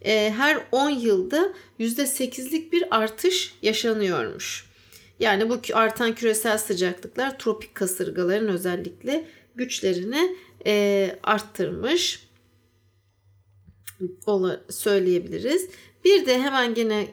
e, 0.04 0.30
her 0.36 0.60
10 0.72 0.90
yılda 0.90 1.52
%8'lik 1.80 2.72
bir 2.72 2.96
artış 2.96 3.54
yaşanıyormuş. 3.62 4.68
Yani 5.20 5.50
bu 5.50 5.60
artan 5.74 6.14
küresel 6.14 6.58
sıcaklıklar 6.58 7.38
tropik 7.38 7.74
kasırgaların 7.74 8.48
özellikle 8.48 9.28
güçlerini 9.54 10.36
e, 10.66 11.16
arttırmış 11.22 12.28
söyleyebiliriz. 14.70 15.68
Bir 16.04 16.26
de 16.26 16.42
hemen 16.42 16.74
gene 16.74 17.08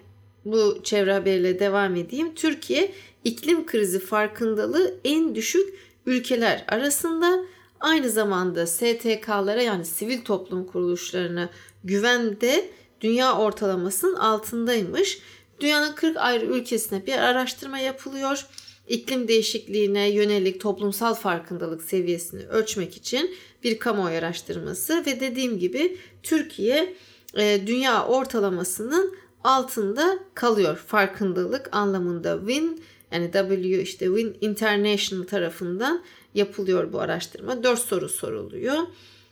bu 0.46 0.84
çevre 0.84 1.14
haberiyle 1.14 1.60
devam 1.60 1.96
edeyim. 1.96 2.36
Türkiye 2.36 2.92
iklim 3.24 3.66
krizi 3.66 4.00
farkındalığı 4.00 5.00
en 5.04 5.36
düşük 5.36 5.74
ülkeler 6.06 6.66
arasında 6.68 7.46
aynı 7.80 8.10
zamanda 8.10 8.68
STK'lara 8.68 9.62
yani 9.62 9.86
sivil 9.86 10.22
toplum 10.22 10.66
kuruluşlarına 10.66 11.50
güvende 11.86 12.70
dünya 13.02 13.38
ortalamasının 13.38 14.16
altındaymış. 14.16 15.20
Dünyanın 15.60 15.92
40 15.92 16.18
ayrı 16.18 16.46
ülkesine 16.46 17.06
bir 17.06 17.18
araştırma 17.18 17.80
yapılıyor. 17.80 18.46
İklim 18.88 19.28
değişikliğine 19.28 20.10
yönelik 20.10 20.62
toplumsal 20.62 21.14
farkındalık 21.14 21.84
seviyesini 21.84 22.48
ölçmek 22.48 22.98
için 22.98 23.36
bir 23.64 23.80
kamuoyu 23.80 24.18
araştırması 24.18 25.06
ve 25.06 25.20
dediğim 25.20 25.60
gibi 25.60 25.98
Türkiye 26.24 26.96
e, 27.38 27.68
dünya 27.68 28.06
ortalamasının 28.06 29.18
altında 29.44 30.20
kalıyor 30.34 30.78
farkındalık 30.88 31.70
anlamında 31.72 32.40
Win 32.40 32.84
yani 33.12 33.32
W 33.32 33.82
işte 33.82 34.06
Win 34.06 34.38
International 34.42 35.24
tarafından 35.24 36.04
yapılıyor 36.34 36.94
bu 36.94 37.00
araştırma. 37.00 37.64
Dört 37.64 37.80
soru 37.80 38.10
soruluyor. 38.10 38.78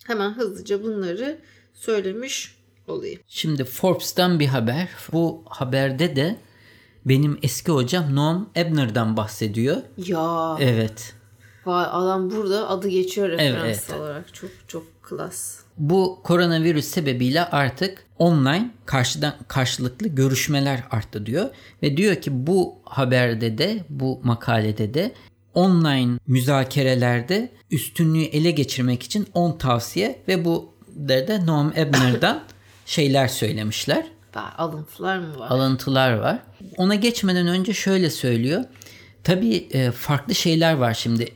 Hemen 0.03 0.29
hızlıca 0.33 0.83
bunları 0.83 1.39
söylemiş 1.73 2.55
olayım. 2.87 3.19
Şimdi 3.27 3.63
Forbes'tan 3.63 4.39
bir 4.39 4.47
haber. 4.47 4.89
Bu 5.13 5.43
haberde 5.45 6.15
de 6.15 6.35
benim 7.05 7.39
eski 7.41 7.71
hocam 7.71 8.15
Noam 8.15 8.49
Ebner'dan 8.55 9.17
bahsediyor. 9.17 9.77
Ya. 9.97 10.57
Evet. 10.59 11.13
Vay 11.65 11.85
adam 11.91 12.31
burada 12.31 12.69
adı 12.69 12.87
geçiyor 12.87 13.29
referans 13.29 13.89
evet, 13.89 13.99
olarak. 13.99 14.33
Çok 14.33 14.49
çok 14.67 15.03
klas. 15.03 15.59
Bu 15.77 16.19
koronavirüs 16.23 16.85
sebebiyle 16.85 17.45
artık 17.45 18.05
online 18.19 18.71
karşıdan 18.85 19.33
karşılıklı 19.47 20.07
görüşmeler 20.07 20.83
arttı 20.91 21.25
diyor 21.25 21.49
ve 21.83 21.97
diyor 21.97 22.15
ki 22.15 22.47
bu 22.47 22.75
haberde 22.85 23.57
de 23.57 23.85
bu 23.89 24.19
makalede 24.23 24.93
de 24.93 25.11
online 25.53 26.19
müzakerelerde 26.27 27.49
üstünlüğü 27.71 28.23
ele 28.23 28.51
geçirmek 28.51 29.03
için 29.03 29.27
10 29.33 29.57
tavsiye 29.57 30.23
ve 30.27 30.45
bu 30.45 30.72
de 30.95 31.45
Noam 31.45 31.73
Ebner'dan 31.75 32.43
şeyler 32.85 33.27
söylemişler. 33.27 34.05
Alıntılar 34.57 35.17
mı 35.17 35.39
var? 35.39 35.47
Alıntılar 35.49 36.13
var. 36.13 36.39
Ona 36.77 36.95
geçmeden 36.95 37.47
önce 37.47 37.73
şöyle 37.73 38.09
söylüyor. 38.09 38.63
Tabii 39.23 39.67
e, 39.71 39.91
farklı 39.91 40.35
şeyler 40.35 40.73
var 40.73 40.93
şimdi. 40.93 41.33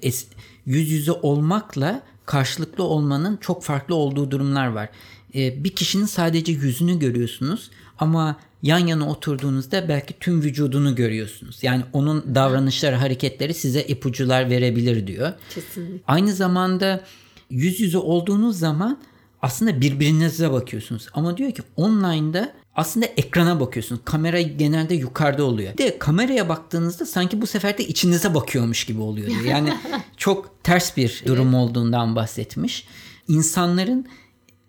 Yüz 0.66 0.92
yüze 0.92 1.12
olmakla 1.12 2.02
karşılıklı 2.26 2.84
olmanın 2.84 3.38
çok 3.38 3.64
farklı 3.64 3.96
olduğu 3.96 4.32
durumlar 4.32 4.68
var. 4.68 4.90
E, 5.36 5.64
bir 5.64 5.70
kişinin 5.76 6.06
sadece 6.06 6.52
yüzünü 6.52 7.00
görüyorsunuz 7.00 7.72
ama 8.00 8.36
yan 8.62 8.88
yana 8.88 9.10
oturduğunuzda 9.10 9.90
belki 9.90 10.20
tüm 10.20 10.42
vücudunu 10.42 10.96
görüyorsunuz. 10.96 11.64
Yani 11.64 11.84
onun 11.94 12.36
davranışları, 12.36 12.96
hareketleri 12.96 13.54
size 13.54 13.82
ipucular 13.82 14.50
verebilir 14.50 15.08
diyor. 15.08 15.34
Kesinlikle. 15.56 16.00
Aynı 16.08 16.34
zamanda 16.34 17.04
yüz 17.50 17.80
yüze 17.80 17.98
olduğunuz 17.98 18.60
zaman 18.60 19.00
aslında 19.42 19.82
birbirinize 19.82 20.52
bakıyorsunuz. 20.52 21.08
Ama 21.14 21.38
diyor 21.38 21.52
ki 21.52 21.62
online'da 21.76 22.54
aslında 22.76 23.06
ekrana 23.06 23.60
bakıyorsunuz. 23.60 24.02
Kamera 24.06 24.42
genelde 24.42 24.96
yukarıda 24.96 25.44
oluyor. 25.44 25.74
Bir 25.74 25.78
de 25.78 26.00
kameraya 26.00 26.50
baktığınızda 26.50 27.06
sanki 27.06 27.42
bu 27.42 27.48
sefer 27.48 27.78
de 27.78 27.88
içinize 27.88 28.34
bakıyormuş 28.34 28.86
gibi 28.86 29.02
oluyor 29.02 29.28
diyor. 29.28 29.42
Yani 29.42 29.74
çok 30.18 30.64
ters 30.64 30.98
bir 30.98 31.24
durum 31.26 31.54
olduğundan 31.54 32.16
bahsetmiş. 32.16 32.88
İnsanların 33.28 34.08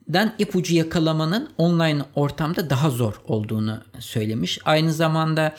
den 0.08 0.34
ipucu 0.38 0.74
yakalamanın 0.74 1.50
online 1.58 2.02
ortamda 2.14 2.70
daha 2.70 2.90
zor 2.90 3.20
olduğunu 3.24 3.82
söylemiş. 3.98 4.58
Aynı 4.64 4.92
zamanda 4.92 5.54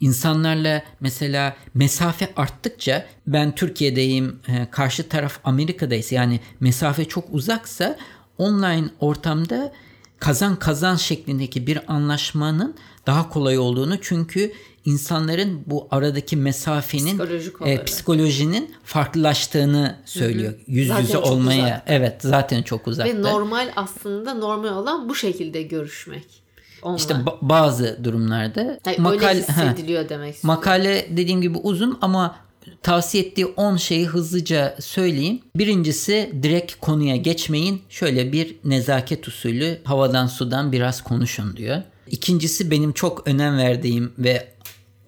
insanlarla 0.00 0.82
mesela 1.00 1.56
mesafe 1.74 2.28
arttıkça 2.36 3.06
ben 3.26 3.54
Türkiye'deyim 3.54 4.40
e, 4.48 4.70
karşı 4.70 5.08
taraf 5.08 5.40
Amerika'daysa 5.44 6.14
yani 6.14 6.40
mesafe 6.60 7.04
çok 7.04 7.24
uzaksa 7.30 7.96
online 8.40 8.88
ortamda 9.00 9.72
kazan 10.18 10.56
kazan 10.56 10.96
şeklindeki 10.96 11.66
bir 11.66 11.92
anlaşmanın 11.92 12.74
daha 13.06 13.28
kolay 13.28 13.58
olduğunu 13.58 14.00
çünkü 14.00 14.52
insanların 14.84 15.62
bu 15.66 15.88
aradaki 15.90 16.36
mesafenin 16.36 17.20
e, 17.64 17.84
psikolojinin 17.84 18.74
farklılaştığını 18.84 19.96
söylüyor. 20.04 20.52
Hı 20.52 20.56
hı. 20.56 20.60
Yüz 20.66 20.88
zaten 20.88 21.02
yüze 21.02 21.18
olmaya. 21.18 21.64
Uzak. 21.64 21.82
Evet, 21.86 22.16
zaten 22.20 22.62
çok 22.62 22.86
uzakta. 22.88 23.14
Ve 23.14 23.22
normal 23.22 23.68
aslında 23.76 24.34
normal 24.34 24.68
olan 24.68 25.08
bu 25.08 25.14
şekilde 25.14 25.62
görüşmek. 25.62 26.40
Online. 26.82 26.96
İşte 26.96 27.14
ba- 27.14 27.38
bazı 27.40 28.04
durumlarda 28.04 28.78
Hayır, 28.84 28.98
makale 28.98 29.28
öyle 29.28 29.38
hissediliyor 29.40 30.08
demek 30.08 30.34
istiyorum. 30.34 30.56
Makale 30.60 31.06
dediğim 31.10 31.42
gibi 31.42 31.58
uzun 31.58 31.98
ama 32.02 32.36
tavsiye 32.82 33.24
ettiği 33.24 33.46
10 33.46 33.76
şeyi 33.76 34.06
hızlıca 34.06 34.76
söyleyeyim. 34.80 35.40
Birincisi 35.56 36.32
direkt 36.42 36.74
konuya 36.80 37.16
geçmeyin. 37.16 37.82
Şöyle 37.88 38.32
bir 38.32 38.56
nezaket 38.64 39.28
usulü 39.28 39.78
havadan 39.84 40.26
sudan 40.26 40.72
biraz 40.72 41.04
konuşun 41.04 41.56
diyor. 41.56 41.82
İkincisi 42.06 42.70
benim 42.70 42.92
çok 42.92 43.28
önem 43.28 43.58
verdiğim 43.58 44.12
ve 44.18 44.48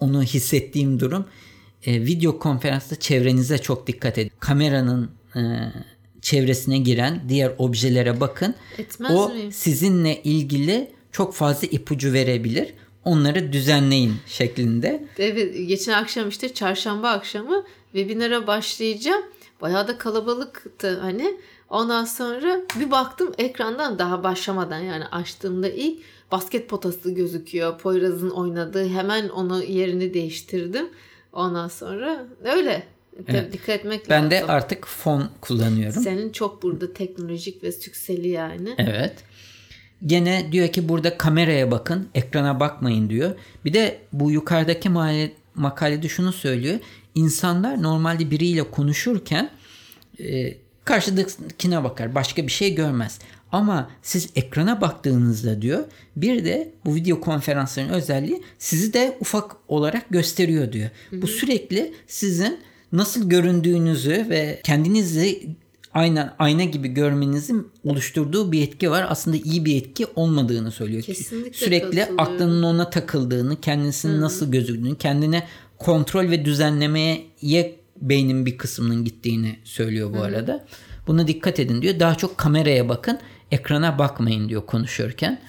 onu 0.01 0.23
hissettiğim 0.23 1.01
durum 1.01 1.27
e, 1.87 2.01
video 2.01 2.39
konferansta 2.39 2.97
çevrenize 2.97 3.59
çok 3.59 3.87
dikkat 3.87 4.19
edin. 4.19 4.33
Kameranın 4.41 5.11
e, 5.37 5.41
çevresine 6.23 6.79
giren 6.79 7.23
diğer 7.29 7.53
objelere 7.59 8.21
bakın. 8.21 8.55
Etmez 8.79 9.15
o 9.15 9.29
miyim? 9.29 9.53
sizinle 9.53 10.23
ilgili 10.23 10.91
çok 11.13 11.35
fazla 11.35 11.67
ipucu 11.67 12.13
verebilir 12.13 12.75
onları 13.05 13.53
düzenleyin 13.53 14.15
şeklinde. 14.27 15.05
Evet 15.19 15.69
geçen 15.69 15.93
akşam 15.93 16.29
işte 16.29 16.55
çarşamba 16.55 17.11
akşamı 17.11 17.65
webinara 17.93 18.47
başlayacağım. 18.47 19.23
Bayağı 19.61 19.89
da 19.89 19.99
kalabalıktı 19.99 21.01
hani. 21.01 21.37
Ondan 21.71 22.05
sonra 22.05 22.61
bir 22.81 22.91
baktım 22.91 23.33
ekrandan 23.39 23.99
daha 23.99 24.25
başlamadan 24.25 24.79
yani 24.79 25.05
açtığımda 25.07 25.69
ilk 25.69 26.03
basket 26.33 26.69
potası 26.69 27.11
gözüküyor. 27.11 27.79
Poyraz'ın 27.79 28.31
oynadığı 28.31 28.89
hemen 28.89 29.29
onu 29.29 29.65
yerini 29.65 30.15
değiştirdim. 30.15 30.89
Ondan 31.33 31.69
sonra 31.69 32.27
öyle. 32.45 32.83
Evet. 33.29 33.53
Dikkat 33.53 33.69
etmek 33.69 34.11
ben 34.11 34.17
lazım. 34.17 34.31
Ben 34.31 34.49
de 34.49 34.53
artık 34.53 34.87
fon 34.87 35.29
kullanıyorum. 35.41 36.03
Senin 36.03 36.33
çok 36.33 36.63
burada 36.63 36.93
teknolojik 36.93 37.63
ve 37.63 37.73
sükseli 37.73 38.29
yani. 38.29 38.75
Evet. 38.79 39.15
Gene 40.07 40.53
diyor 40.53 40.69
ki 40.69 40.89
burada 40.89 41.19
kameraya 41.19 41.71
bakın, 41.71 42.09
ekrana 42.15 42.61
bakmayın 42.61 43.11
diyor. 43.11 43.35
Bir 43.65 43.73
de 43.73 43.99
bu 44.13 44.31
yukarıdaki 44.31 44.89
makalede 45.55 46.09
şunu 46.09 46.33
söylüyor. 46.33 46.79
İnsanlar 47.15 47.83
normalde 47.83 48.31
biriyle 48.31 48.71
konuşurken 48.71 49.51
e, 50.21 50.55
karşıdakine 50.85 51.85
bakar, 51.85 52.15
başka 52.15 52.47
bir 52.47 52.53
şey 52.53 52.75
görmez. 52.75 53.19
Ama 53.53 53.91
siz 54.03 54.31
ekrana 54.37 54.81
baktığınızda 54.81 55.63
diyor 55.63 55.85
bir 56.17 56.45
de 56.45 56.73
bu 56.85 56.95
video 56.95 57.21
konferansların 57.21 57.89
özelliği 57.89 58.43
sizi 58.59 58.93
de 58.93 59.17
ufak 59.21 59.57
olarak 59.69 60.11
gösteriyor 60.11 60.73
diyor. 60.73 60.91
Hı 61.11 61.17
hı. 61.17 61.23
Bu 61.23 61.27
sürekli 61.27 61.95
sizin 62.07 62.61
nasıl 62.93 63.29
göründüğünüzü 63.29 64.27
ve 64.31 64.61
kendinizi 64.65 65.49
aynen 65.95 66.35
ayna 66.39 66.65
gibi 66.65 66.89
görmenizin 66.89 67.69
oluşturduğu 67.85 68.53
bir 68.53 68.63
etki 68.63 68.91
var. 68.91 69.07
Aslında 69.09 69.37
iyi 69.37 69.65
bir 69.65 69.77
etki 69.77 70.07
olmadığını 70.17 70.71
söylüyor. 70.71 71.03
Kesinlikle 71.03 71.53
Sürekli 71.53 72.09
aklının 72.19 72.63
ona 72.63 72.91
takıldığını, 72.91 73.61
kendisinin 73.61 74.21
nasıl 74.21 74.53
gözüktüğünü, 74.53 74.99
kendine 74.99 75.47
kontrol 75.79 76.31
ve 76.31 76.45
düzenlemeye 76.45 77.27
beynin 77.97 78.47
bir 78.47 78.59
kısmının 78.59 79.05
gittiğini 79.05 79.59
söylüyor 79.65 80.11
bu 80.11 80.17
Hı-hı. 80.17 80.25
arada. 80.25 80.67
Buna 81.07 81.29
dikkat 81.29 81.61
edin 81.61 81.83
diyor. 81.83 82.01
Daha 82.01 82.15
çok 82.15 82.39
kameraya 82.39 82.89
bakın, 82.89 83.19
ekrana 83.51 83.99
bakmayın 83.99 84.49
diyor 84.49 84.67
konuşurken. 84.67 85.41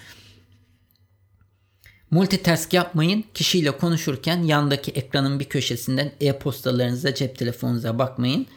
Multitask 2.11 2.73
yapmayın. 2.73 3.23
Kişiyle 3.33 3.71
konuşurken 3.71 4.43
yandaki 4.43 4.91
ekranın 4.91 5.39
bir 5.39 5.45
köşesinden 5.45 6.11
e-postalarınıza, 6.21 7.15
cep 7.15 7.37
telefonunuza 7.37 7.99
bakmayın. 7.99 8.47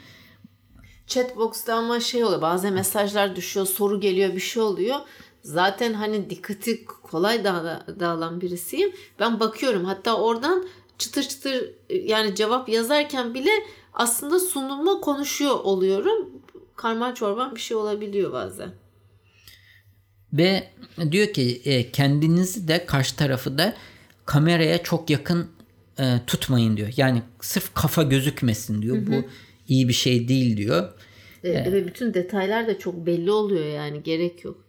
Chatbox'ta 1.07 1.75
ama 1.75 2.01
şey 2.01 2.25
oluyor. 2.25 2.43
Bazen 2.43 2.73
mesajlar 2.73 3.37
düşüyor, 3.37 3.67
soru 3.67 4.01
geliyor, 4.01 4.35
bir 4.35 4.41
şey 4.41 4.63
oluyor. 4.63 4.97
Zaten 5.43 5.93
hani 5.93 6.31
dikkati 6.31 6.85
kolay 6.85 7.45
dağılan 8.01 8.41
birisiyim. 8.41 8.93
Ben 9.21 9.41
bakıyorum. 9.41 9.85
Hatta 9.85 10.17
oradan 10.17 10.67
çıtır 10.99 11.23
çıtır 11.23 11.71
yani 11.91 12.35
cevap 12.35 12.69
yazarken 12.69 13.35
bile 13.35 13.51
aslında 13.95 14.41
sunumla 14.41 15.01
konuşuyor 15.01 15.55
oluyorum. 15.55 16.31
Karman 16.77 17.15
çorban 17.15 17.55
bir 17.55 17.61
şey 17.61 17.77
olabiliyor 17.77 18.33
bazen. 18.33 18.71
Ve 20.33 20.71
diyor 21.11 21.33
ki 21.33 21.63
e, 21.65 21.91
kendinizi 21.93 22.69
de 22.69 22.87
karşı 22.87 23.17
tarafı 23.17 23.59
da 23.59 23.75
kameraya 24.25 24.83
çok 24.83 25.11
yakın 25.11 25.49
e, 25.99 26.21
tutmayın 26.27 26.77
diyor. 26.77 26.89
Yani 26.97 27.23
sırf 27.41 27.75
kafa 27.75 28.03
gözükmesin 28.03 28.83
diyor. 28.83 28.97
Hı 28.97 29.01
hı. 29.01 29.07
Bu 29.07 29.25
iyi 29.69 29.89
bir 29.89 29.93
şey 29.93 30.29
değil 30.29 30.57
diyor. 30.57 30.93
Evet, 31.45 31.73
ve 31.73 31.87
bütün 31.87 32.15
detaylar 32.15 32.67
da 32.67 32.79
çok 32.79 33.07
belli 33.07 33.31
oluyor 33.31 33.67
yani 33.67 34.03
gerek 34.03 34.45
yok. 34.45 34.67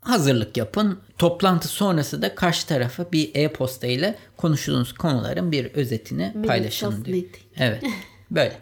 Hazırlık 0.00 0.56
yapın. 0.56 0.98
Toplantı 1.18 1.68
sonrası 1.68 2.22
da 2.22 2.34
karşı 2.34 2.66
tarafa 2.66 3.12
bir 3.12 3.30
e-posta 3.34 3.86
ile 3.86 4.18
konuştuğunuz 4.36 4.92
konuların 4.92 5.52
bir 5.52 5.64
özetini 5.64 6.34
paylaşın 6.46 7.04
diyor. 7.04 7.22
Evet. 7.58 7.82
Böyle. 8.30 8.58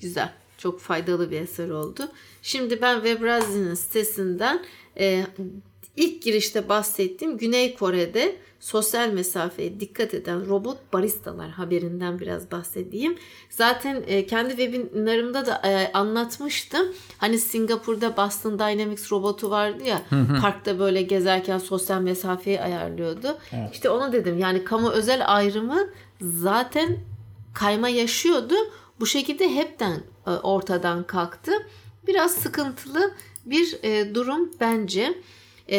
Güzel. 0.00 0.32
Çok 0.58 0.80
faydalı 0.80 1.30
bir 1.30 1.40
eser 1.40 1.68
oldu. 1.68 2.08
Şimdi 2.42 2.82
ben 2.82 2.94
Webrazi'nin 2.94 3.74
sitesinden 3.74 4.64
e, 4.98 5.26
ilk 5.96 6.22
girişte 6.22 6.68
bahsettiğim 6.68 7.38
Güney 7.38 7.74
Kore'de 7.74 8.36
sosyal 8.60 9.08
mesafeye 9.08 9.80
dikkat 9.80 10.14
eden 10.14 10.48
robot 10.48 10.92
baristalar 10.92 11.50
haberinden 11.50 12.18
biraz 12.18 12.50
bahsedeyim. 12.50 13.18
Zaten 13.50 14.04
e, 14.06 14.26
kendi 14.26 14.50
webinarımda 14.56 15.46
da 15.46 15.60
e, 15.64 15.92
anlatmıştım. 15.92 16.86
Hani 17.18 17.38
Singapur'da 17.38 18.16
Boston 18.16 18.58
Dynamics 18.58 19.12
robotu 19.12 19.50
vardı 19.50 19.84
ya 19.84 20.02
parkta 20.40 20.78
böyle 20.78 21.02
gezerken 21.02 21.58
sosyal 21.58 22.00
mesafeyi 22.00 22.60
ayarlıyordu. 22.60 23.38
Evet. 23.52 23.70
İşte 23.72 23.90
ona 23.90 24.12
dedim 24.12 24.38
yani 24.38 24.64
kamu 24.64 24.90
özel 24.90 25.22
ayrımı 25.26 25.90
zaten 26.20 26.98
kayma 27.54 27.88
yaşıyordu. 27.88 28.54
Bu 29.00 29.06
şekilde 29.06 29.54
hepten 29.54 30.02
e, 30.26 30.30
ortadan 30.30 31.06
kalktı. 31.06 31.52
Biraz 32.06 32.34
sıkıntılı 32.34 33.14
bir 33.46 33.78
durum 34.14 34.50
bence. 34.60 35.14
E, 35.70 35.76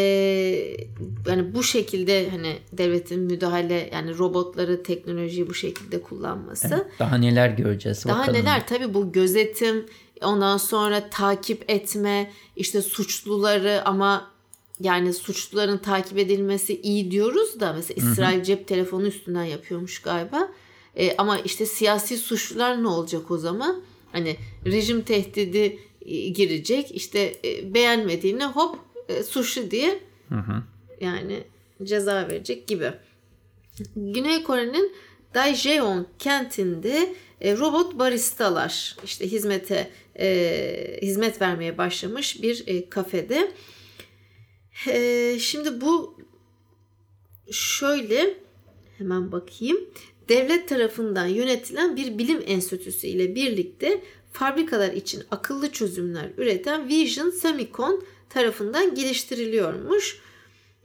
yani 1.28 1.56
bu 1.56 1.64
şekilde 1.64 2.30
hani 2.30 2.58
devletin 2.74 3.20
müdahale 3.20 3.90
yani 3.94 4.18
robotları 4.18 4.84
teknolojiyi 4.84 5.50
bu 5.50 5.54
şekilde 5.54 6.02
kullanması. 6.02 6.68
Evet, 6.74 6.86
daha 7.00 7.18
neler 7.18 7.50
göreceğiz 7.50 8.06
Daha 8.06 8.20
bakalım. 8.20 8.40
neler 8.40 8.68
tabii 8.68 8.94
bu 8.94 9.12
gözetim 9.12 9.86
ondan 10.24 10.58
sonra 10.58 11.10
takip 11.10 11.70
etme 11.70 12.32
işte 12.56 12.82
suçluları 12.82 13.82
ama 13.86 14.32
yani 14.80 15.14
suçluların 15.14 15.78
takip 15.78 16.18
edilmesi 16.18 16.82
iyi 16.82 17.12
diyoruz 17.12 17.60
da 17.60 17.74
mesela 17.74 18.12
İsrail 18.12 18.36
hı 18.38 18.40
hı. 18.40 18.44
cep 18.44 18.68
telefonu 18.68 19.08
üstünden 19.08 19.44
yapıyormuş 19.44 20.02
galiba. 20.02 20.50
E, 20.96 21.16
ama 21.18 21.40
işte 21.40 21.66
siyasi 21.66 22.18
suçlular 22.18 22.84
ne 22.84 22.88
olacak 22.88 23.32
o 23.32 23.38
zaman? 23.38 23.82
Hani 24.12 24.36
rejim 24.66 25.02
tehdidi 25.02 25.80
e, 26.06 26.28
girecek. 26.28 26.92
İşte 26.92 27.36
e, 27.46 27.74
beğenmediğini 27.74 28.46
hop 28.46 28.80
e, 29.10 29.24
suçlu 29.24 29.72
diye 29.72 30.00
hı 30.30 30.36
hı. 30.36 30.64
yani 31.00 31.44
ceza 31.84 32.28
verecek 32.28 32.68
gibi. 32.68 32.94
Güney 33.96 34.44
Kore'nin 34.44 34.96
Daejeon 35.34 36.08
kentinde 36.20 37.16
e, 37.42 37.58
robot 37.58 38.00
baristalar 38.00 38.96
işte 39.06 39.32
hizmete 39.32 39.90
e, 40.20 41.00
hizmet 41.02 41.42
vermeye 41.42 41.78
başlamış 41.78 42.42
bir 42.44 42.64
e, 42.68 42.90
kafede. 42.90 43.52
E, 44.88 45.38
şimdi 45.40 45.82
bu 45.82 46.18
şöyle 47.52 48.38
hemen 48.98 49.32
bakayım 49.32 49.78
devlet 50.30 50.70
tarafından 50.70 51.26
yönetilen 51.26 51.96
bir 51.96 52.18
bilim 52.18 52.44
enstitüsü 52.48 53.08
ile 53.08 53.36
birlikte 53.36 54.02
fabrikalar 54.32 54.94
için 54.94 55.24
akıllı 55.32 55.72
çözümler 55.72 56.30
üreten 56.38 56.88
Vision 56.90 57.30
Semicon 57.30 58.04
tarafından 58.34 58.96
geliştiriliyormuş. 58.96 60.22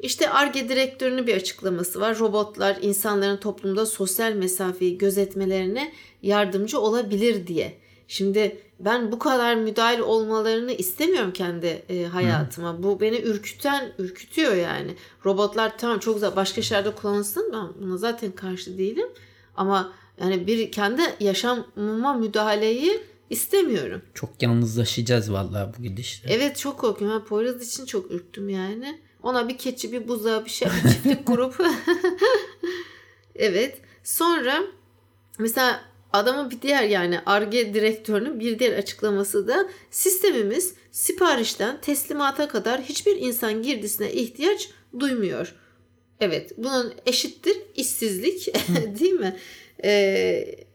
İşte 0.01 0.31
ARGE 0.31 0.69
direktörünün 0.69 1.27
bir 1.27 1.37
açıklaması 1.37 2.01
var. 2.01 2.19
Robotlar 2.19 2.79
insanların 2.83 3.37
toplumda 3.37 3.87
sosyal 3.87 4.33
mesafeyi 4.33 4.99
gözetmelerine 4.99 5.93
yardımcı 6.23 6.81
olabilir 6.81 7.47
diye. 7.47 7.79
Şimdi 8.09 8.59
ben 8.81 9.13
bu 9.13 9.19
kadar 9.19 9.55
müdahil 9.55 10.01
olmalarını 10.01 10.73
istemiyorum 10.73 11.33
kendi 11.33 11.83
e, 11.89 12.05
hayatıma. 12.05 12.73
Hmm. 12.73 12.83
Bu 12.83 13.01
beni 13.01 13.19
ürküten, 13.19 13.93
ürkütüyor 13.99 14.55
yani. 14.55 14.95
Robotlar 15.25 15.79
tamam 15.79 15.99
çok 15.99 16.15
güzel 16.15 16.37
başka 16.37 16.63
şeylerde 16.63 16.95
kullanılsın 16.95 17.53
ben 17.53 17.83
buna 17.83 17.97
zaten 17.97 18.33
karşı 18.33 18.79
değilim. 18.79 19.09
Ama 19.57 19.93
yani 20.21 20.47
bir 20.47 20.73
kendi 20.73 21.03
yaşamıma 21.21 22.15
müdahaleyi 22.15 23.01
istemiyorum. 23.31 24.03
Çok 24.15 24.43
yalnızlaşacağız 24.43 25.33
vallahi 25.33 25.71
bu 25.79 25.83
gidişle. 25.83 26.31
Evet 26.33 26.57
çok 26.57 26.79
korkuyorum. 26.79 27.21
Ben 27.21 27.27
Poyraz 27.27 27.69
için 27.69 27.87
çok 27.87 28.11
ürktüm 28.11 28.49
yani. 28.49 29.01
Ona 29.23 29.49
bir 29.49 29.59
keçi, 29.59 29.93
bir 29.93 30.09
buzağı, 30.09 30.45
bir 30.45 30.51
şey, 30.51 30.69
bir 30.69 30.91
çiftlik 30.91 31.27
grup. 31.27 31.61
evet. 33.35 33.81
Sonra 34.05 34.63
mesela 35.39 35.81
adamın 36.13 36.51
bir 36.51 36.63
diğer 36.63 36.83
yani 36.83 37.21
ARGE 37.27 37.75
direktörünün 37.75 38.41
bir 38.41 38.59
diğer 38.59 38.73
açıklaması 38.79 39.49
da 39.49 39.69
sistemimiz 39.91 40.75
siparişten 40.91 41.81
teslimata 41.81 42.49
kadar 42.49 42.83
hiçbir 42.83 43.17
insan 43.17 43.63
girdisine 43.63 44.13
ihtiyaç 44.13 44.71
duymuyor. 44.99 45.55
Evet 46.21 46.53
bunun 46.57 46.95
eşittir 47.07 47.57
işsizlik 47.75 48.55
değil 49.01 49.13
mi? 49.13 49.37
Ee, 49.85 50.66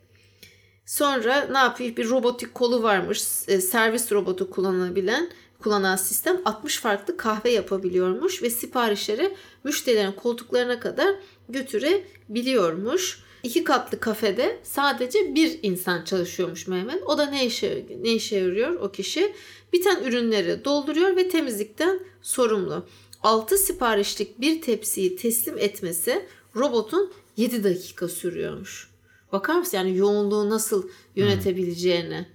sonra 0.91 1.47
ne 1.51 1.57
yapıyor? 1.57 1.95
Bir 1.95 2.09
robotik 2.09 2.53
kolu 2.53 2.83
varmış. 2.83 3.23
E, 3.47 3.61
servis 3.61 4.11
robotu 4.11 4.49
kullanabilen 4.49 5.29
kullanan 5.59 5.95
sistem 5.95 6.41
60 6.45 6.77
farklı 6.77 7.17
kahve 7.17 7.49
yapabiliyormuş 7.49 8.43
ve 8.43 8.49
siparişleri 8.49 9.35
müşterilerin 9.63 10.11
koltuklarına 10.11 10.79
kadar 10.79 11.15
götürebiliyormuş. 11.49 13.23
İki 13.43 13.63
katlı 13.63 13.99
kafede 13.99 14.59
sadece 14.63 15.35
bir 15.35 15.59
insan 15.63 16.03
çalışıyormuş 16.03 16.67
Mehmet. 16.67 17.03
O 17.03 17.17
da 17.17 17.25
ne 17.25 17.45
işe 17.45 17.85
ne 18.01 18.13
işe 18.13 18.37
yarıyor 18.37 18.71
o 18.71 18.91
kişi? 18.91 19.33
Biten 19.73 20.03
ürünleri 20.03 20.65
dolduruyor 20.65 21.15
ve 21.15 21.29
temizlikten 21.29 21.99
sorumlu. 22.21 22.85
6 23.23 23.57
siparişlik 23.57 24.41
bir 24.41 24.61
tepsiyi 24.61 25.15
teslim 25.15 25.57
etmesi 25.57 26.25
robotun 26.55 27.11
7 27.37 27.63
dakika 27.63 28.07
sürüyormuş. 28.07 28.90
Bakar 29.31 29.55
mısın 29.55 29.77
yani 29.77 29.97
yoğunluğu 29.97 30.49
nasıl 30.49 30.89
yönetebileceğini. 31.15 32.25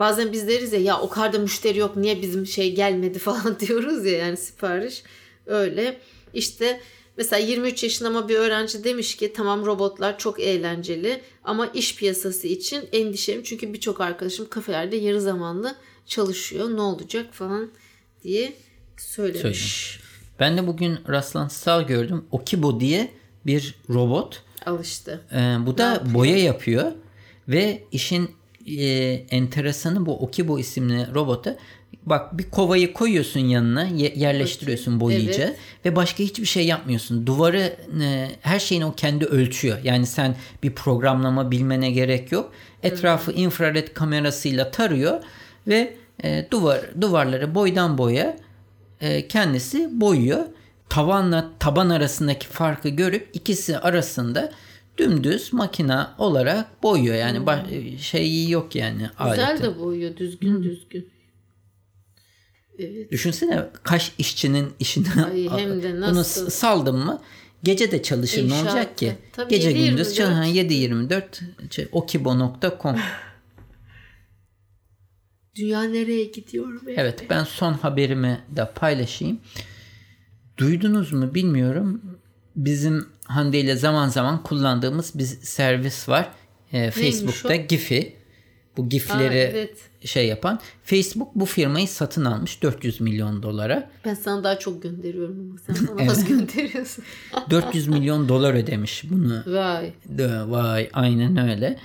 Bazen 0.00 0.32
biz 0.32 0.48
deriz 0.48 0.72
ya 0.72 0.80
ya 0.80 1.00
o 1.00 1.08
kadar 1.08 1.32
da 1.32 1.38
müşteri 1.38 1.78
yok 1.78 1.96
niye 1.96 2.22
bizim 2.22 2.46
şey 2.46 2.74
gelmedi 2.74 3.18
falan 3.28 3.60
diyoruz 3.60 4.06
ya 4.06 4.18
yani 4.18 4.36
sipariş. 4.36 5.02
Öyle 5.46 6.00
işte 6.34 6.80
mesela 7.16 7.46
23 7.46 7.84
yaşında 7.84 8.08
ama 8.08 8.28
bir 8.28 8.34
öğrenci 8.34 8.84
demiş 8.84 9.16
ki 9.16 9.32
tamam 9.32 9.66
robotlar 9.66 10.18
çok 10.18 10.40
eğlenceli 10.40 11.20
ama 11.44 11.66
iş 11.66 11.96
piyasası 11.96 12.46
için 12.46 12.88
endişeliyim. 12.92 13.44
Çünkü 13.44 13.72
birçok 13.72 14.00
arkadaşım 14.00 14.48
kafelerde 14.48 14.96
yarı 14.96 15.20
zamanlı 15.20 15.76
çalışıyor 16.06 16.76
ne 16.76 16.80
olacak 16.80 17.34
falan 17.34 17.70
diye 18.22 18.52
söylemiş. 18.96 19.40
Söylemiş. 19.40 20.00
Ben 20.40 20.56
de 20.56 20.66
bugün 20.66 20.98
rastlantısal 21.08 21.82
gördüm. 21.82 22.24
Okibo 22.30 22.80
diye 22.80 23.10
bir 23.46 23.74
robot. 23.90 24.42
Alıştı. 24.68 25.20
Ee, 25.32 25.56
bu 25.66 25.78
da 25.78 25.84
yapıyor? 25.92 26.14
boya 26.14 26.38
yapıyor. 26.38 26.92
Ve 27.48 27.82
işin 27.92 28.30
e, 28.66 28.84
enteresanı 29.30 30.06
bu 30.06 30.18
Okibo 30.18 30.58
isimli 30.58 31.14
robota 31.14 31.56
bak 32.06 32.38
bir 32.38 32.50
kovayı 32.50 32.92
koyuyorsun 32.92 33.40
yanına 33.40 33.84
yerleştiriyorsun 34.14 35.00
boyayıcı 35.00 35.42
evet. 35.42 35.58
ve 35.84 35.96
başka 35.96 36.24
hiçbir 36.24 36.46
şey 36.46 36.66
yapmıyorsun. 36.66 37.26
Duvarı 37.26 37.76
e, 38.02 38.28
her 38.40 38.58
şeyini 38.58 38.84
o 38.84 38.94
kendi 38.94 39.24
ölçüyor. 39.24 39.78
Yani 39.84 40.06
sen 40.06 40.36
bir 40.62 40.70
programlama 40.70 41.50
bilmene 41.50 41.90
gerek 41.90 42.32
yok. 42.32 42.52
Etrafı 42.82 43.30
Hı. 43.30 43.34
infrared 43.34 43.88
kamerasıyla 43.88 44.70
tarıyor 44.70 45.20
ve 45.66 45.96
e, 46.24 46.46
duvar 46.50 46.80
duvarları 47.00 47.54
boydan 47.54 47.98
boya 47.98 48.36
e, 49.00 49.28
kendisi 49.28 50.00
boyuyor. 50.00 50.44
Tavanla 50.90 51.50
taban 51.58 51.90
arasındaki 51.90 52.46
farkı 52.46 52.88
görüp 52.88 53.30
ikisi 53.32 53.78
arasında 53.78 54.52
dümdüz 54.98 55.52
makina 55.52 56.14
olarak 56.18 56.82
boyuyor. 56.82 57.16
Yani 57.16 57.46
baş- 57.46 58.00
şey 58.00 58.48
yok 58.48 58.74
yani 58.74 59.10
Güzel 59.18 59.46
aleti. 59.48 59.62
de 59.62 59.78
boyuyor 59.78 60.16
düzgün 60.16 60.62
düzgün. 60.62 61.08
Evet. 62.78 63.12
Düşünsene 63.12 63.64
kaç 63.82 64.12
işçinin 64.18 64.72
işini 64.78 65.06
Ay, 65.32 65.48
hem 65.48 65.82
de 65.82 65.92
bunu 65.96 66.00
nasıl? 66.00 66.44
s- 66.44 66.50
saldım 66.50 66.96
mı 67.04 67.20
gece 67.62 67.90
de 67.90 68.02
çalışır 68.02 68.42
ne 68.42 68.44
İnşaatta. 68.46 68.72
olacak 68.72 68.98
ki? 68.98 69.12
Tabii 69.32 69.50
Gece 69.50 69.70
7-24. 69.72 69.88
gündüz 69.90 70.14
çalışır. 70.14 70.34
Ha, 70.34 70.44
7-24 70.46 71.22
şey, 71.70 71.88
okibo.com 71.92 72.96
Dünya 75.56 75.82
nereye 75.82 76.24
gidiyor 76.24 76.86
be? 76.86 76.94
Evet 76.96 77.24
ben 77.30 77.44
son 77.44 77.72
haberimi 77.72 78.40
de 78.56 78.70
paylaşayım. 78.74 79.40
Duydunuz 80.58 81.12
mu 81.12 81.34
bilmiyorum. 81.34 82.02
Bizim 82.56 83.06
Hande 83.24 83.60
ile 83.60 83.76
zaman 83.76 84.08
zaman 84.08 84.42
kullandığımız 84.42 85.18
bir 85.18 85.24
servis 85.24 86.08
var. 86.08 86.30
Ee, 86.72 86.90
Facebook'ta? 86.90 87.56
Giphy. 87.56 88.02
Bu 88.76 88.88
gifleri 88.88 89.34
evet. 89.34 89.76
şey 90.04 90.26
yapan. 90.26 90.60
Facebook 90.84 91.34
bu 91.34 91.44
firmayı 91.44 91.88
satın 91.88 92.24
almış 92.24 92.62
400 92.62 93.00
milyon 93.00 93.42
dolara. 93.42 93.90
Ben 94.04 94.14
sana 94.14 94.44
daha 94.44 94.58
çok 94.58 94.82
gönderiyorum 94.82 95.40
ama 95.40 95.58
sen 95.66 95.88
bana 95.98 96.10
az 96.10 96.28
gönderiyorsun. 96.28 97.04
400 97.50 97.88
milyon 97.88 98.28
dolar 98.28 98.54
ödemiş 98.54 99.04
bunu. 99.10 99.42
Vay. 99.46 99.92
De, 100.04 100.50
vay 100.50 100.90
aynen 100.92 101.50
öyle. 101.50 101.78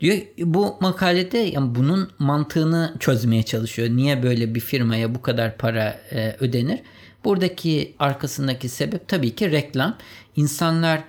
Diyor 0.00 0.18
bu 0.38 0.76
makalede 0.80 1.38
yani 1.38 1.74
bunun 1.74 2.10
mantığını 2.18 2.94
çözmeye 3.00 3.42
çalışıyor. 3.42 3.88
Niye 3.88 4.22
böyle 4.22 4.54
bir 4.54 4.60
firmaya 4.60 5.14
bu 5.14 5.22
kadar 5.22 5.56
para 5.56 6.00
e, 6.12 6.36
ödenir? 6.40 6.80
Buradaki 7.24 7.94
arkasındaki 7.98 8.68
sebep 8.68 9.08
tabii 9.08 9.34
ki 9.34 9.50
reklam. 9.50 9.96
İnsanlar 10.36 11.00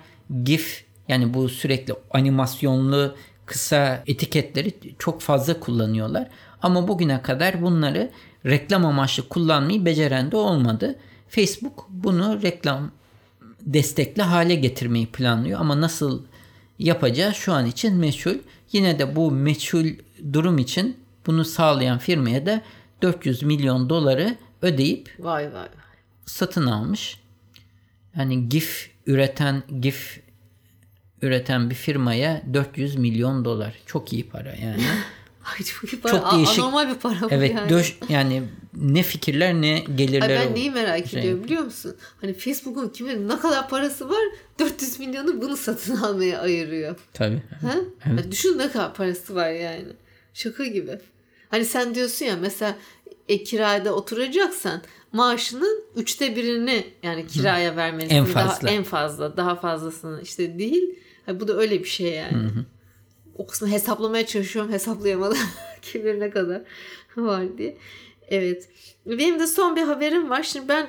GIF 0.44 0.84
yani 1.08 1.34
bu 1.34 1.48
sürekli 1.48 1.94
animasyonlu 2.10 3.14
kısa 3.46 4.02
etiketleri 4.06 4.72
çok 4.98 5.20
fazla 5.20 5.60
kullanıyorlar. 5.60 6.28
Ama 6.62 6.88
bugüne 6.88 7.22
kadar 7.22 7.62
bunları 7.62 8.10
reklam 8.46 8.86
amaçlı 8.86 9.28
kullanmayı 9.28 9.84
beceren 9.84 10.30
de 10.30 10.36
olmadı. 10.36 10.98
Facebook 11.28 11.86
bunu 11.88 12.42
reklam 12.42 12.90
destekli 13.60 14.22
hale 14.22 14.54
getirmeyi 14.54 15.06
planlıyor 15.06 15.60
ama 15.60 15.80
nasıl 15.80 16.22
yapacağı 16.78 17.34
şu 17.34 17.52
an 17.52 17.66
için 17.66 17.96
meçhul. 17.96 18.34
Yine 18.72 18.98
de 18.98 19.16
bu 19.16 19.30
meçhul 19.30 19.86
durum 20.32 20.58
için 20.58 20.96
bunu 21.26 21.44
sağlayan 21.44 21.98
firmaya 21.98 22.46
da 22.46 22.62
400 23.02 23.42
milyon 23.42 23.90
doları 23.90 24.36
ödeyip 24.62 25.16
Vay 25.18 25.44
vay 25.44 25.54
vay. 25.54 25.68
satın 26.26 26.66
almış. 26.66 27.20
Yani 28.16 28.48
GIF 28.48 28.90
üreten 29.06 29.62
GIF 29.80 30.20
üreten 31.22 31.70
bir 31.70 31.74
firmaya 31.74 32.42
400 32.54 32.96
milyon 32.96 33.44
dolar. 33.44 33.74
Çok 33.86 34.12
iyi 34.12 34.28
para 34.28 34.54
yani. 34.54 34.82
Ay 35.52 35.64
çok 35.64 35.92
iyi 35.92 36.00
para. 36.00 36.12
Çok 36.12 36.32
değişik. 36.32 36.58
Anormal 36.58 36.88
bir 36.88 36.94
para 36.94 37.20
bu 37.22 37.26
Evet 37.30 37.54
yani. 37.54 37.70
döş 37.70 37.96
yani 38.08 38.42
ne 38.74 39.02
fikirler 39.02 39.54
ne 39.54 39.84
Ay 39.88 39.96
gelirler. 39.96 40.28
ben 40.46 40.52
o- 40.52 40.54
neyi 40.54 40.70
merak 40.70 41.06
şey. 41.06 41.20
ediyorum 41.20 41.44
biliyor 41.44 41.62
musun? 41.62 41.96
Hani 42.20 42.34
Facebook'un 42.34 42.88
kimin 42.88 43.28
ne 43.28 43.38
kadar 43.38 43.68
parası 43.68 44.08
var 44.10 44.22
400 44.58 44.98
milyonu 44.98 45.40
bunu 45.42 45.56
satın 45.56 45.96
almaya 46.02 46.40
ayırıyor. 46.40 46.96
Tabii. 47.14 47.42
Ha? 47.62 47.74
Ya 48.18 48.30
düşün 48.32 48.58
ne 48.58 48.70
kadar 48.70 48.94
parası 48.94 49.34
var 49.34 49.50
yani. 49.50 49.84
Şaka 50.34 50.64
gibi. 50.66 50.98
Hani 51.48 51.64
sen 51.64 51.94
diyorsun 51.94 52.26
ya 52.26 52.36
mesela 52.36 52.76
e, 53.28 53.44
kirada 53.44 53.94
oturacaksan 53.94 54.82
maaşının 55.12 55.84
üçte 55.96 56.36
birini 56.36 56.86
yani 57.02 57.26
kiraya 57.26 57.76
vermelisin. 57.76 58.14
En 58.14 58.34
Daha, 58.34 58.48
fazla. 58.48 58.70
en 58.70 58.82
fazla. 58.84 59.36
Daha 59.36 59.56
fazlasını 59.56 60.22
işte 60.22 60.58
değil. 60.58 60.94
Ha, 61.26 61.40
bu 61.40 61.48
da 61.48 61.56
öyle 61.56 61.78
bir 61.80 61.88
şey 61.88 62.10
yani. 62.12 62.48
O 63.40 63.46
kısmı 63.46 63.68
hesaplamaya 63.68 64.26
çalışıyorum. 64.26 64.72
Hesaplayamadım. 64.72 65.38
Kim 65.82 66.04
bilir 66.04 66.20
ne 66.20 66.30
kadar 66.30 66.62
var 67.16 67.58
diye. 67.58 67.76
Evet. 68.28 68.68
Benim 69.06 69.40
de 69.40 69.46
son 69.46 69.76
bir 69.76 69.82
haberim 69.82 70.30
var. 70.30 70.42
Şimdi 70.42 70.68
ben 70.68 70.86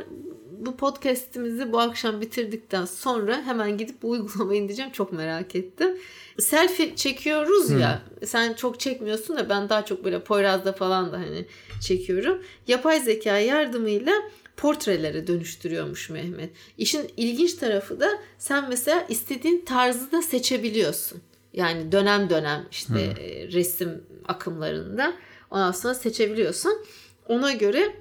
bu 0.52 0.78
podcast'imizi 0.78 1.72
bu 1.72 1.80
akşam 1.80 2.22
bitirdikten 2.22 2.86
sonra 2.86 3.42
hemen 3.46 3.78
gidip 3.78 4.02
bu 4.02 4.10
uygulamayı 4.10 4.62
indireceğim. 4.62 4.92
Çok 4.92 5.14
merak 5.14 5.56
ettim. 5.56 5.98
Selfie 6.40 6.96
çekiyoruz 6.96 7.72
ya. 7.72 8.02
Sen 8.26 8.54
çok 8.54 8.80
çekmiyorsun 8.80 9.38
da 9.38 9.50
ben 9.50 9.70
daha 9.70 9.86
çok 9.86 10.06
böyle 10.06 10.24
Poyraz'da 10.24 10.74
falan 10.74 11.12
da 11.12 11.18
hani 11.18 11.46
çekiyorum. 11.82 12.42
Yapay 12.68 13.00
zeka 13.00 13.38
yardımıyla 13.38 14.14
portrelere 14.58 15.28
dönüştürüyormuş 15.28 16.10
Mehmet. 16.10 16.50
İşin 16.78 17.12
ilginç 17.18 17.54
tarafı 17.54 18.00
da 18.00 18.10
sen 18.38 18.70
mesela 18.70 19.06
istediğin 19.10 19.66
tarzı 19.66 20.12
da 20.12 20.22
seçebiliyorsun. 20.22 21.22
Yani 21.54 21.92
dönem 21.92 22.30
dönem 22.30 22.68
işte 22.72 23.02
e, 23.02 23.48
resim 23.52 24.04
akımlarında 24.28 25.14
ondan 25.52 25.72
sonra 25.72 25.94
seçebiliyorsun. 25.94 26.86
Ona 27.28 27.52
göre 27.52 27.96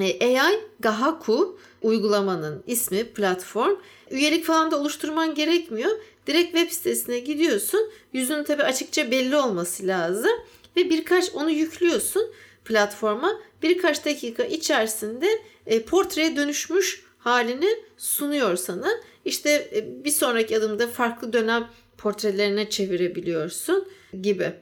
e, 0.00 0.38
AI 0.40 0.60
Gahaku 0.80 1.58
uygulamanın 1.82 2.62
ismi 2.66 3.04
platform. 3.04 3.76
Üyelik 4.10 4.44
falan 4.44 4.70
da 4.70 4.80
oluşturman 4.80 5.34
gerekmiyor. 5.34 5.90
Direkt 6.26 6.52
web 6.56 6.70
sitesine 6.70 7.18
gidiyorsun. 7.18 7.90
Yüzünün 8.12 8.44
tabi 8.44 8.62
açıkça 8.62 9.10
belli 9.10 9.36
olması 9.36 9.86
lazım. 9.86 10.32
Ve 10.76 10.90
birkaç 10.90 11.34
onu 11.34 11.50
yüklüyorsun 11.50 12.32
platforma. 12.64 13.32
Birkaç 13.62 14.04
dakika 14.04 14.44
içerisinde 14.44 15.28
e, 15.66 15.82
portreye 15.82 16.36
dönüşmüş 16.36 17.04
halini 17.18 17.68
sunuyor 17.96 18.56
sana. 18.56 18.88
İşte 19.24 19.50
e, 19.50 20.04
bir 20.04 20.10
sonraki 20.10 20.58
adımda 20.58 20.86
farklı 20.86 21.32
dönem 21.32 21.68
portrelerine 21.98 22.70
çevirebiliyorsun 22.70 23.88
gibi. 24.22 24.52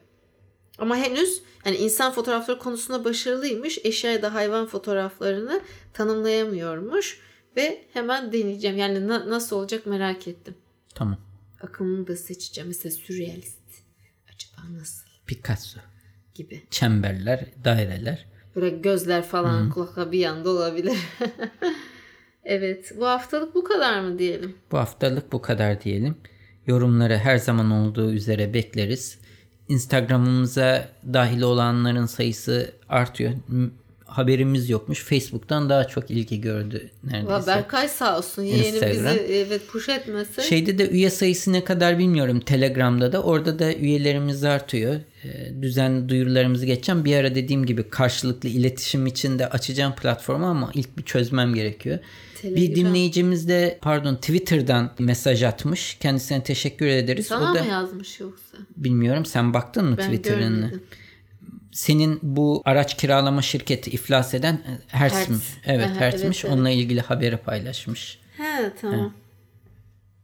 Ama 0.78 0.96
henüz 0.96 1.42
yani 1.66 1.76
insan 1.76 2.12
fotoğrafları 2.12 2.58
konusunda 2.58 3.04
başarılıymış. 3.04 3.78
Eşya 3.84 4.12
ya 4.12 4.22
da 4.22 4.34
hayvan 4.34 4.66
fotoğraflarını 4.66 5.60
tanımlayamıyormuş. 5.92 7.20
Ve 7.56 7.84
hemen 7.92 8.32
deneyeceğim. 8.32 8.76
Yani 8.78 9.08
na- 9.08 9.30
nasıl 9.30 9.56
olacak 9.56 9.86
merak 9.86 10.28
ettim. 10.28 10.54
Tamam. 10.94 11.18
Akımını 11.60 12.06
da 12.06 12.16
seçeceğim. 12.16 12.68
Mesela 12.68 12.92
sürrealist. 12.92 13.58
Acaba 14.34 14.78
nasıl 14.78 15.06
Picasso. 15.26 15.80
gibi. 16.34 16.62
Çemberler, 16.70 17.46
daireler. 17.64 18.26
Böyle 18.56 18.70
gözler 18.70 19.22
falan 19.22 19.70
kulakla 19.70 20.12
bir 20.12 20.18
yanda 20.18 20.50
olabilir. 20.50 20.96
evet. 22.44 22.92
Bu 22.96 23.06
haftalık 23.06 23.54
bu 23.54 23.64
kadar 23.64 24.00
mı 24.00 24.18
diyelim? 24.18 24.56
Bu 24.72 24.78
haftalık 24.78 25.32
bu 25.32 25.42
kadar 25.42 25.80
diyelim. 25.80 26.16
Yorumları 26.66 27.18
her 27.18 27.36
zaman 27.38 27.70
olduğu 27.70 28.12
üzere 28.12 28.54
bekleriz. 28.54 29.18
Instagram'ımıza 29.68 30.88
dahil 31.12 31.42
olanların 31.42 32.06
sayısı 32.06 32.72
artıyor. 32.88 33.32
Haberimiz 34.04 34.70
yokmuş. 34.70 35.04
Facebook'tan 35.04 35.68
daha 35.68 35.84
çok 35.88 36.10
ilgi 36.10 36.40
gördü 36.40 36.90
neredeyse. 37.04 37.46
Berkay 37.46 37.88
sağ 37.88 38.18
olsun. 38.18 38.42
Yeğeni 38.42 38.74
bizi 38.90 39.08
evet 39.32 39.68
push 39.68 39.88
etmese. 39.88 40.42
Şeyde 40.42 40.78
de 40.78 40.88
üye 40.88 41.10
sayısı 41.10 41.52
ne 41.52 41.64
kadar 41.64 41.98
bilmiyorum. 41.98 42.40
Telegram'da 42.40 43.12
da 43.12 43.22
orada 43.22 43.58
da 43.58 43.74
üyelerimiz 43.74 44.44
artıyor. 44.44 44.96
Ee, 45.24 45.62
düzenli 45.62 46.08
duyurularımızı 46.08 46.66
geçeceğim. 46.66 47.04
Bir 47.04 47.16
ara 47.16 47.34
dediğim 47.34 47.66
gibi 47.66 47.82
karşılıklı 47.88 48.48
iletişim 48.48 49.06
için 49.06 49.38
de 49.38 49.48
açacağım 49.48 49.94
platformu 49.94 50.46
ama 50.46 50.70
ilk 50.74 50.98
bir 50.98 51.02
çözmem 51.02 51.54
gerekiyor. 51.54 51.98
Bir 52.44 52.50
Telegram. 52.50 52.74
dinleyicimiz 52.76 53.48
de 53.48 53.78
pardon 53.82 54.14
Twitter'dan 54.14 54.90
mesaj 54.98 55.42
atmış. 55.42 55.96
Kendisine 56.00 56.42
teşekkür 56.42 56.86
ederiz. 56.86 57.26
Sana 57.26 57.52
o 57.52 57.54
da 57.54 57.62
mı 57.64 57.70
yazmış 57.70 58.20
yoksa? 58.20 58.56
bilmiyorum 58.76 59.24
sen 59.26 59.54
baktın 59.54 59.84
mı 59.84 59.96
Ben 59.98 60.04
Twitter'ını? 60.10 60.60
görmedim. 60.60 60.82
Senin 61.74 62.18
bu 62.22 62.62
araç 62.64 62.96
kiralama 62.96 63.42
şirketi 63.42 63.90
iflas 63.90 64.34
eden 64.34 64.54
e, 64.54 64.70
Hertz? 64.86 65.16
Evet 65.66 65.86
Aha, 65.86 65.94
Hertz'miş. 65.94 66.22
evet, 66.22 66.44
evet. 66.44 66.54
Onunla 66.54 66.70
ilgili 66.70 67.00
haberi 67.00 67.36
paylaşmış. 67.36 68.18
He 68.36 68.72
tamam. 68.80 69.14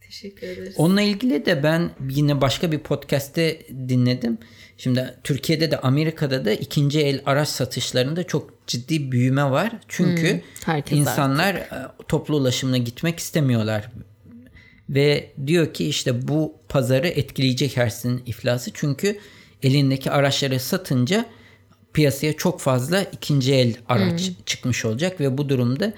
Teşekkür 0.00 0.46
ederiz. 0.46 0.74
Onunla 0.76 1.02
ilgili 1.02 1.46
de 1.46 1.62
ben 1.62 1.90
yine 2.10 2.40
başka 2.40 2.72
bir 2.72 2.78
podcast'te 2.78 3.66
dinledim. 3.88 4.38
Şimdi 4.78 5.14
Türkiye'de 5.24 5.70
de 5.70 5.78
Amerika'da 5.80 6.44
da 6.44 6.52
ikinci 6.52 7.00
el 7.00 7.22
araç 7.26 7.48
satışlarında 7.48 8.24
çok 8.24 8.66
ciddi 8.66 9.12
büyüme 9.12 9.50
var. 9.50 9.72
Çünkü 9.88 10.42
herkes 10.64 10.98
insanlar 10.98 11.54
e, 11.54 11.68
toplu 12.08 12.36
ulaşımla 12.36 12.76
gitmek 12.76 13.18
istemiyorlar. 13.18 13.90
Ve 14.88 15.32
diyor 15.46 15.74
ki 15.74 15.88
işte 15.88 16.28
bu 16.28 16.54
pazarı 16.68 17.08
etkileyecek 17.08 17.76
Hertz'in 17.76 18.22
iflası. 18.26 18.70
Çünkü 18.74 19.18
elindeki 19.62 20.10
araçları 20.10 20.60
satınca 20.60 21.26
piyasaya 21.92 22.32
çok 22.32 22.60
fazla 22.60 23.02
ikinci 23.02 23.54
el 23.54 23.74
araç 23.88 24.30
çıkmış 24.46 24.84
olacak 24.84 25.20
ve 25.20 25.38
bu 25.38 25.48
durumda 25.48 25.92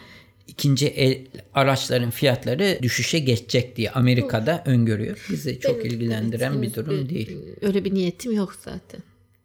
ikinci 0.49 0.87
el 0.89 1.19
araçların 1.55 2.11
fiyatları 2.11 2.79
düşüşe 2.83 3.19
geçecek 3.19 3.77
diye 3.77 3.91
Amerika'da 3.91 4.63
öngörüyor. 4.67 5.27
Bizi 5.31 5.61
çok 5.61 5.79
Benim- 5.79 5.87
ilgilendiren 5.91 6.63
bir 6.63 6.75
durum 6.75 7.09
değil. 7.09 7.39
Öyle 7.63 7.85
bir 7.85 7.95
niyetim 7.95 8.33
yok 8.33 8.55
zaten. 8.65 9.01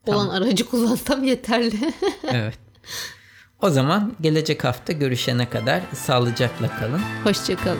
olan 0.07 0.29
aracı 0.29 0.65
kullansam 0.65 1.23
yeterli. 1.23 1.75
evet. 2.31 2.59
O 3.61 3.69
zaman 3.69 4.15
gelecek 4.21 4.63
hafta 4.63 4.93
görüşene 4.93 5.49
kadar 5.49 5.81
sağlıcakla 5.93 6.79
kalın. 6.79 7.01
Hoşçakalın. 7.23 7.79